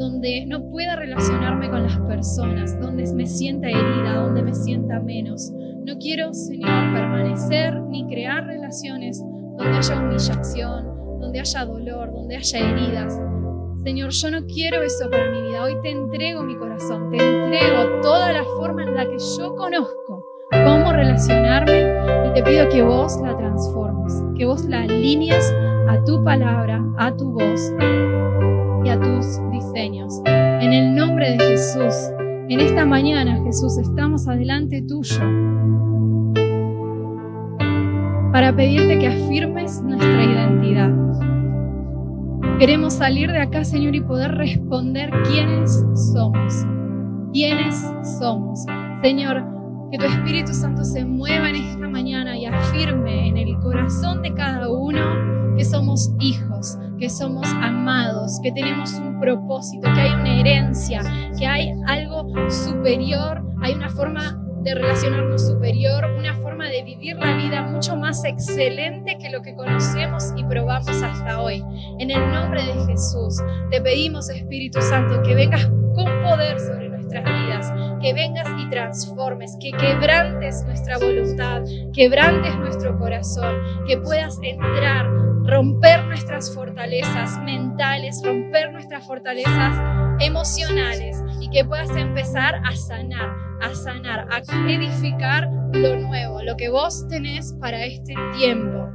donde 0.00 0.46
no 0.46 0.70
pueda 0.70 0.96
relacionarme 0.96 1.68
con 1.68 1.82
las 1.82 1.98
personas, 1.98 2.80
donde 2.80 3.04
me 3.12 3.26
sienta 3.26 3.68
herida, 3.68 4.14
donde 4.14 4.42
me 4.42 4.54
sienta 4.54 4.98
menos. 4.98 5.52
No 5.52 5.98
quiero, 5.98 6.32
Señor, 6.32 6.94
permanecer 6.94 7.78
ni 7.82 8.06
crear 8.06 8.46
relaciones 8.46 9.20
donde 9.20 9.76
haya 9.76 10.00
humillación, 10.00 10.86
donde 11.20 11.40
haya 11.40 11.66
dolor, 11.66 12.12
donde 12.14 12.36
haya 12.36 12.58
heridas. 12.58 13.20
Señor, 13.84 14.10
yo 14.10 14.30
no 14.30 14.46
quiero 14.46 14.82
eso 14.82 15.10
para 15.10 15.30
mi 15.30 15.42
vida. 15.42 15.64
Hoy 15.64 15.76
te 15.82 15.90
entrego 15.90 16.44
mi 16.44 16.56
corazón, 16.56 17.10
te 17.10 17.18
entrego 17.18 18.00
toda 18.00 18.32
la 18.32 18.44
forma 18.56 18.84
en 18.84 18.94
la 18.94 19.04
que 19.04 19.18
yo 19.38 19.54
conozco 19.54 20.24
cómo 20.50 20.92
relacionarme 20.92 22.26
y 22.26 22.32
te 22.32 22.42
pido 22.42 22.70
que 22.70 22.82
vos 22.82 23.20
la 23.22 23.36
transformes, 23.36 24.14
que 24.34 24.46
vos 24.46 24.64
la 24.64 24.80
alinees 24.80 25.54
a 25.88 26.02
tu 26.04 26.24
palabra, 26.24 26.82
a 26.96 27.14
tu 27.14 27.32
voz 27.32 27.60
y 28.84 28.88
a 28.88 28.98
tus 28.98 29.38
diseños. 29.50 30.20
En 30.26 30.72
el 30.72 30.94
nombre 30.94 31.30
de 31.30 31.38
Jesús, 31.38 31.94
en 32.48 32.60
esta 32.60 32.84
mañana, 32.84 33.40
Jesús, 33.44 33.78
estamos 33.78 34.26
adelante 34.28 34.82
tuyo 34.82 35.20
para 38.32 38.54
pedirte 38.54 38.98
que 38.98 39.08
afirmes 39.08 39.82
nuestra 39.82 40.24
identidad. 40.24 40.90
Queremos 42.58 42.94
salir 42.94 43.30
de 43.30 43.38
acá, 43.38 43.64
Señor, 43.64 43.94
y 43.94 44.00
poder 44.00 44.32
responder 44.32 45.10
quiénes 45.28 45.84
somos. 46.12 46.66
¿Quiénes 47.32 47.74
somos? 48.18 48.64
Señor, 49.02 49.42
que 49.90 49.98
tu 49.98 50.04
Espíritu 50.04 50.52
Santo 50.52 50.84
se 50.84 51.04
mueva 51.04 51.50
en 51.50 51.56
esta 51.56 51.88
mañana 51.88 52.36
y 52.36 52.46
afirme 52.46 53.28
en 53.28 53.36
el 53.36 53.58
corazón 53.58 54.22
de 54.22 54.34
cada 54.34 54.68
uno 54.68 55.39
que 55.56 55.64
somos 55.64 56.12
hijos, 56.20 56.78
que 56.98 57.08
somos 57.08 57.48
amados, 57.48 58.40
que 58.42 58.52
tenemos 58.52 58.92
un 58.94 59.20
propósito, 59.20 59.88
que 59.94 60.00
hay 60.00 60.12
una 60.12 60.40
herencia, 60.40 61.02
que 61.38 61.46
hay 61.46 61.72
algo 61.86 62.26
superior, 62.50 63.42
hay 63.62 63.74
una 63.74 63.90
forma 63.90 64.36
de 64.62 64.74
relacionarnos 64.74 65.46
superior, 65.46 66.04
una 66.18 66.34
forma 66.34 66.68
de 66.68 66.82
vivir 66.82 67.16
la 67.16 67.34
vida 67.36 67.62
mucho 67.62 67.96
más 67.96 68.24
excelente 68.24 69.16
que 69.18 69.30
lo 69.30 69.40
que 69.40 69.54
conocemos 69.54 70.34
y 70.36 70.44
probamos 70.44 71.02
hasta 71.02 71.40
hoy. 71.40 71.64
En 71.98 72.10
el 72.10 72.30
nombre 72.30 72.62
de 72.62 72.86
Jesús, 72.86 73.42
te 73.70 73.80
pedimos, 73.80 74.28
Espíritu 74.28 74.82
Santo, 74.82 75.22
que 75.22 75.34
vengas 75.34 75.66
con 75.94 76.22
poder 76.22 76.60
sobre 76.60 76.90
vidas, 77.18 77.72
que 78.00 78.12
vengas 78.14 78.48
y 78.58 78.70
transformes, 78.70 79.56
que 79.60 79.72
quebrantes 79.72 80.64
nuestra 80.64 80.98
voluntad, 80.98 81.62
quebrantes 81.92 82.56
nuestro 82.56 82.98
corazón, 82.98 83.56
que 83.86 83.98
puedas 83.98 84.38
entrar, 84.42 85.06
romper 85.50 86.04
nuestras 86.04 86.54
fortalezas 86.54 87.38
mentales, 87.42 88.22
romper 88.24 88.72
nuestras 88.72 89.04
fortalezas 89.04 89.76
emocionales 90.20 91.22
y 91.40 91.50
que 91.50 91.64
puedas 91.64 91.90
empezar 91.96 92.54
a 92.64 92.76
sanar, 92.76 93.28
a 93.60 93.74
sanar, 93.74 94.28
a 94.30 94.38
edificar 94.68 95.50
lo 95.72 95.96
nuevo, 95.96 96.42
lo 96.42 96.56
que 96.56 96.68
vos 96.70 97.06
tenés 97.08 97.52
para 97.60 97.84
este 97.84 98.14
tiempo. 98.38 98.88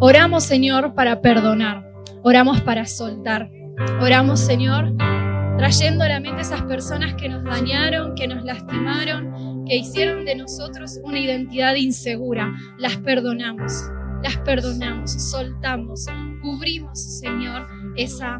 Oramos, 0.00 0.44
Señor, 0.44 0.94
para 0.94 1.20
perdonar. 1.20 1.86
Oramos 2.22 2.60
para 2.62 2.84
soltar. 2.84 3.48
Oramos, 4.00 4.40
Señor, 4.40 4.92
trayendo 5.56 6.02
a 6.02 6.08
la 6.08 6.20
mente 6.20 6.42
esas 6.42 6.62
personas 6.62 7.14
que 7.14 7.28
nos 7.28 7.44
dañaron, 7.44 8.14
que 8.16 8.26
nos 8.26 8.44
lastimaron, 8.44 9.64
que 9.66 9.76
hicieron 9.76 10.24
de 10.24 10.34
nosotros 10.34 10.98
una 11.04 11.20
identidad 11.20 11.76
insegura. 11.76 12.52
Las 12.78 12.96
perdonamos, 12.96 13.72
las 14.22 14.36
perdonamos, 14.38 15.12
soltamos, 15.12 16.06
cubrimos, 16.42 17.20
Señor, 17.20 17.66
esa, 17.96 18.38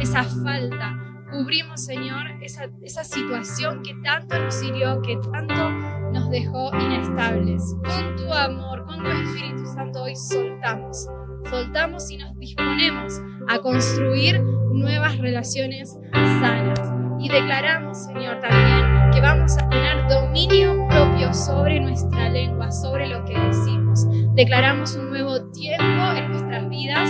esa 0.00 0.22
falta, 0.22 0.96
cubrimos, 1.30 1.84
Señor, 1.84 2.26
esa, 2.40 2.68
esa 2.82 3.04
situación 3.04 3.82
que 3.82 3.94
tanto 4.02 4.38
nos 4.38 4.62
hirió, 4.62 5.00
que 5.02 5.18
tanto 5.32 5.70
nos 6.12 6.30
dejó 6.30 6.70
inestables. 6.74 7.76
Con 7.84 8.16
tu 8.16 8.32
amor, 8.32 8.84
con 8.84 9.02
tu 9.02 9.08
Espíritu 9.08 9.66
Santo, 9.66 10.02
hoy 10.04 10.16
soltamos, 10.16 11.08
soltamos 11.50 12.10
y 12.10 12.18
nos 12.18 12.38
disponemos 12.38 13.20
a 13.48 13.58
construir 13.58 14.40
nuevas 14.72 15.18
relaciones 15.18 15.98
sanas. 16.12 16.80
Y 17.18 17.28
declaramos, 17.28 18.04
Señor, 18.04 18.40
también 18.40 19.10
que 19.12 19.20
vamos 19.20 19.56
a 19.56 19.68
tener 19.68 20.06
dominio 20.08 20.86
propio 20.88 21.32
sobre 21.32 21.80
nuestra 21.80 22.28
lengua, 22.28 22.70
sobre 22.70 23.08
lo 23.08 23.24
que 23.24 23.38
decimos. 23.38 24.06
Declaramos 24.36 24.94
un 24.96 25.08
nuevo 25.08 25.50
tiempo 25.50 26.12
en 26.14 26.30
nuestras 26.30 26.68
vidas 26.68 27.08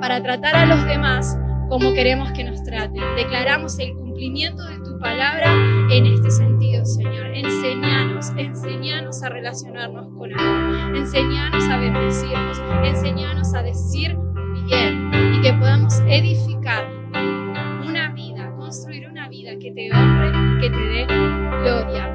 para 0.00 0.20
tratar 0.20 0.56
a 0.56 0.66
los 0.66 0.84
demás 0.86 1.38
como 1.68 1.92
queremos 1.92 2.32
que 2.32 2.42
nos 2.42 2.64
traten. 2.64 3.00
Declaramos 3.14 3.78
el 3.78 3.94
cumplimiento 3.94 4.60
de 4.64 4.78
tu 4.78 4.98
palabra 4.98 5.54
en 5.92 6.06
este 6.06 6.32
sentido, 6.32 6.84
Señor. 6.84 7.26
Enseñanos, 7.32 8.32
enseñanos 8.36 9.22
a 9.22 9.28
relacionarnos 9.28 10.08
con 10.18 10.36
amor. 10.36 10.96
Enseñanos 10.96 11.62
a 11.68 11.78
bendecirnos. 11.78 12.60
Enseñanos 12.82 13.54
a 13.54 13.62
decir 13.62 14.16
bien 14.66 15.12
y 15.32 15.42
que 15.42 15.52
podamos 15.52 16.00
edificar 16.08 16.88
una 17.86 18.12
vida, 18.14 18.52
construir 18.56 19.08
una 19.08 19.28
vida 19.28 19.52
que 19.60 19.70
te 19.70 19.92
honre 19.92 20.32
y 20.56 20.60
que 20.60 20.70
te 20.70 20.76
dé 20.76 21.06
gloria. 21.06 22.13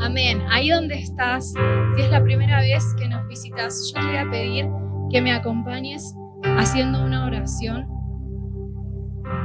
Amén. 0.00 0.42
Ahí 0.50 0.70
donde 0.70 0.94
estás, 0.94 1.52
si 1.94 2.02
es 2.02 2.10
la 2.10 2.22
primera 2.22 2.60
vez 2.60 2.82
que 2.98 3.08
nos 3.08 3.26
visitas, 3.28 3.92
yo 3.94 4.00
te 4.00 4.06
voy 4.06 4.16
a 4.16 4.30
pedir 4.30 4.66
que 5.10 5.20
me 5.20 5.32
acompañes 5.32 6.14
haciendo 6.42 7.04
una 7.04 7.26
oración. 7.26 7.86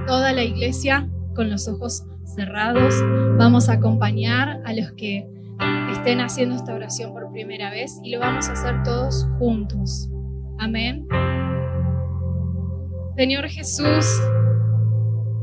Toda 0.08 0.32
la 0.32 0.44
iglesia 0.44 1.10
con 1.36 1.50
los 1.50 1.68
ojos 1.68 2.06
cerrados. 2.36 2.96
Vamos 3.38 3.68
a 3.68 3.74
acompañar 3.74 4.62
a 4.64 4.74
los 4.74 4.94
que 4.94 5.28
estén 5.92 6.22
haciendo 6.22 6.56
esta 6.56 6.74
oración 6.74 7.12
por 7.12 7.30
primera 7.32 7.70
vez 7.72 8.00
y 8.04 8.12
lo 8.12 8.20
vamos 8.20 8.48
a 8.48 8.54
hacer 8.54 8.82
todos 8.84 9.28
juntos. 9.38 10.10
Amén. 10.60 11.06
Señor 13.18 13.48
Jesús, 13.48 14.22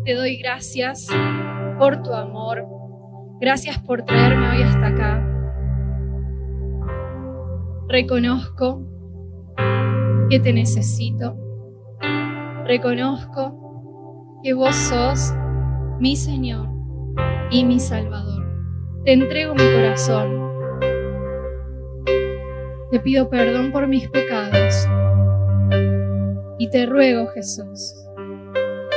te 0.04 0.14
doy 0.14 0.36
gracias 0.36 1.06
por 1.78 2.02
tu 2.02 2.12
amor. 2.14 2.81
Gracias 3.42 3.76
por 3.80 4.04
traerme 4.04 4.50
hoy 4.50 4.62
hasta 4.62 4.86
acá. 4.86 5.20
Reconozco 7.88 8.86
que 10.30 10.38
te 10.38 10.52
necesito. 10.52 11.36
Reconozco 12.64 14.38
que 14.44 14.54
vos 14.54 14.76
sos 14.76 15.34
mi 15.98 16.14
Señor 16.14 16.68
y 17.50 17.64
mi 17.64 17.80
Salvador. 17.80 18.46
Te 19.04 19.14
entrego 19.14 19.54
mi 19.54 19.72
corazón. 19.74 20.52
Te 22.92 23.00
pido 23.00 23.28
perdón 23.28 23.72
por 23.72 23.88
mis 23.88 24.08
pecados. 24.08 24.88
Y 26.60 26.70
te 26.70 26.86
ruego, 26.86 27.26
Jesús, 27.34 27.92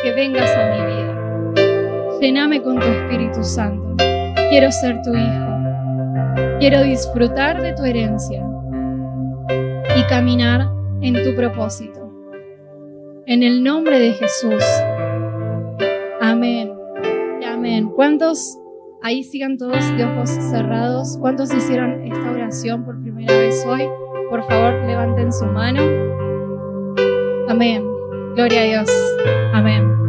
que 0.03 0.11
vengas 0.11 0.55
a 0.55 0.65
mi 0.71 0.81
vida. 0.93 2.19
Lléname 2.21 2.61
con 2.61 2.79
tu 2.79 2.85
Espíritu 2.85 3.43
Santo. 3.43 4.14
Quiero 4.55 4.71
ser 4.71 5.01
tu 5.01 5.13
hijo. 5.13 6.59
Quiero 6.61 6.81
disfrutar 6.83 7.61
de 7.61 7.73
tu 7.73 7.83
herencia 7.83 8.41
y 9.97 10.03
caminar 10.03 10.69
en 11.01 11.21
tu 11.25 11.35
propósito. 11.35 12.09
En 13.25 13.43
el 13.43 13.61
nombre 13.65 13.99
de 13.99 14.13
Jesús. 14.13 14.63
Amén. 16.21 16.71
Amén. 17.45 17.89
¿Cuántos 17.89 18.57
ahí 19.01 19.25
sigan 19.25 19.57
todos 19.57 19.93
de 19.97 20.05
ojos 20.05 20.29
cerrados? 20.29 21.17
¿Cuántos 21.19 21.53
hicieron 21.53 22.05
esta 22.05 22.31
oración 22.31 22.85
por 22.85 23.01
primera 23.01 23.37
vez 23.37 23.61
hoy? 23.65 23.83
Por 24.29 24.41
favor, 24.47 24.85
levanten 24.85 25.33
su 25.33 25.47
mano. 25.47 25.81
Amén. 27.49 27.83
Gloria 28.35 28.61
a 28.61 28.63
Dios. 28.63 28.89
Amén. 29.51 30.04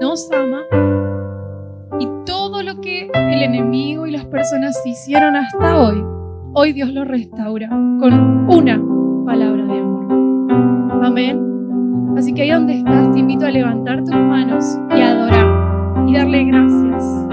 nos 0.00 0.30
ama 0.32 0.62
y 1.98 2.08
todo 2.24 2.62
lo 2.62 2.80
que 2.80 3.10
el 3.14 3.42
enemigo 3.42 4.06
y 4.06 4.12
las 4.12 4.24
personas 4.26 4.76
hicieron 4.84 5.36
hasta 5.36 5.78
hoy, 5.78 6.02
hoy 6.54 6.72
Dios 6.72 6.90
lo 6.92 7.04
restaura 7.04 7.68
con 7.68 8.50
una 8.50 8.80
palabra 9.24 9.64
de 9.64 9.78
amor. 9.78 11.04
Amén. 11.04 12.14
Así 12.16 12.32
que 12.32 12.42
ahí 12.42 12.50
donde 12.50 12.78
estás, 12.78 13.12
te 13.12 13.20
invito 13.20 13.46
a 13.46 13.50
levantar 13.50 14.04
tus 14.04 14.14
manos 14.14 14.78
y 14.96 15.00
a 15.00 15.10
adorar 15.10 16.08
y 16.08 16.14
darle 16.14 16.44
gracias. 16.44 17.28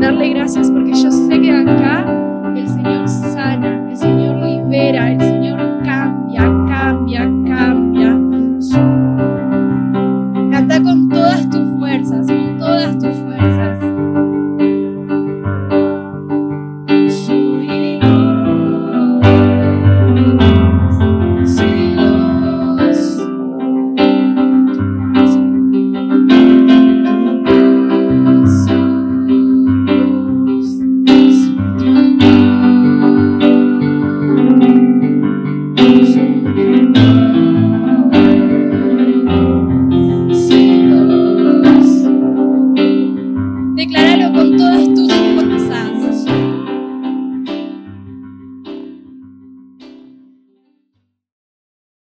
Darle 0.00 0.28
gracias 0.30 0.70
porque 0.70 0.92
yo 0.92 1.10
sé 1.10 1.40
que 1.40 1.50
acá 1.50 2.04
el 2.56 2.68
Señor 2.68 3.08
sana, 3.08 3.90
el 3.90 3.96
Señor 3.96 4.36
libera, 4.36 5.12
el 5.12 5.20
Señor 5.20 5.35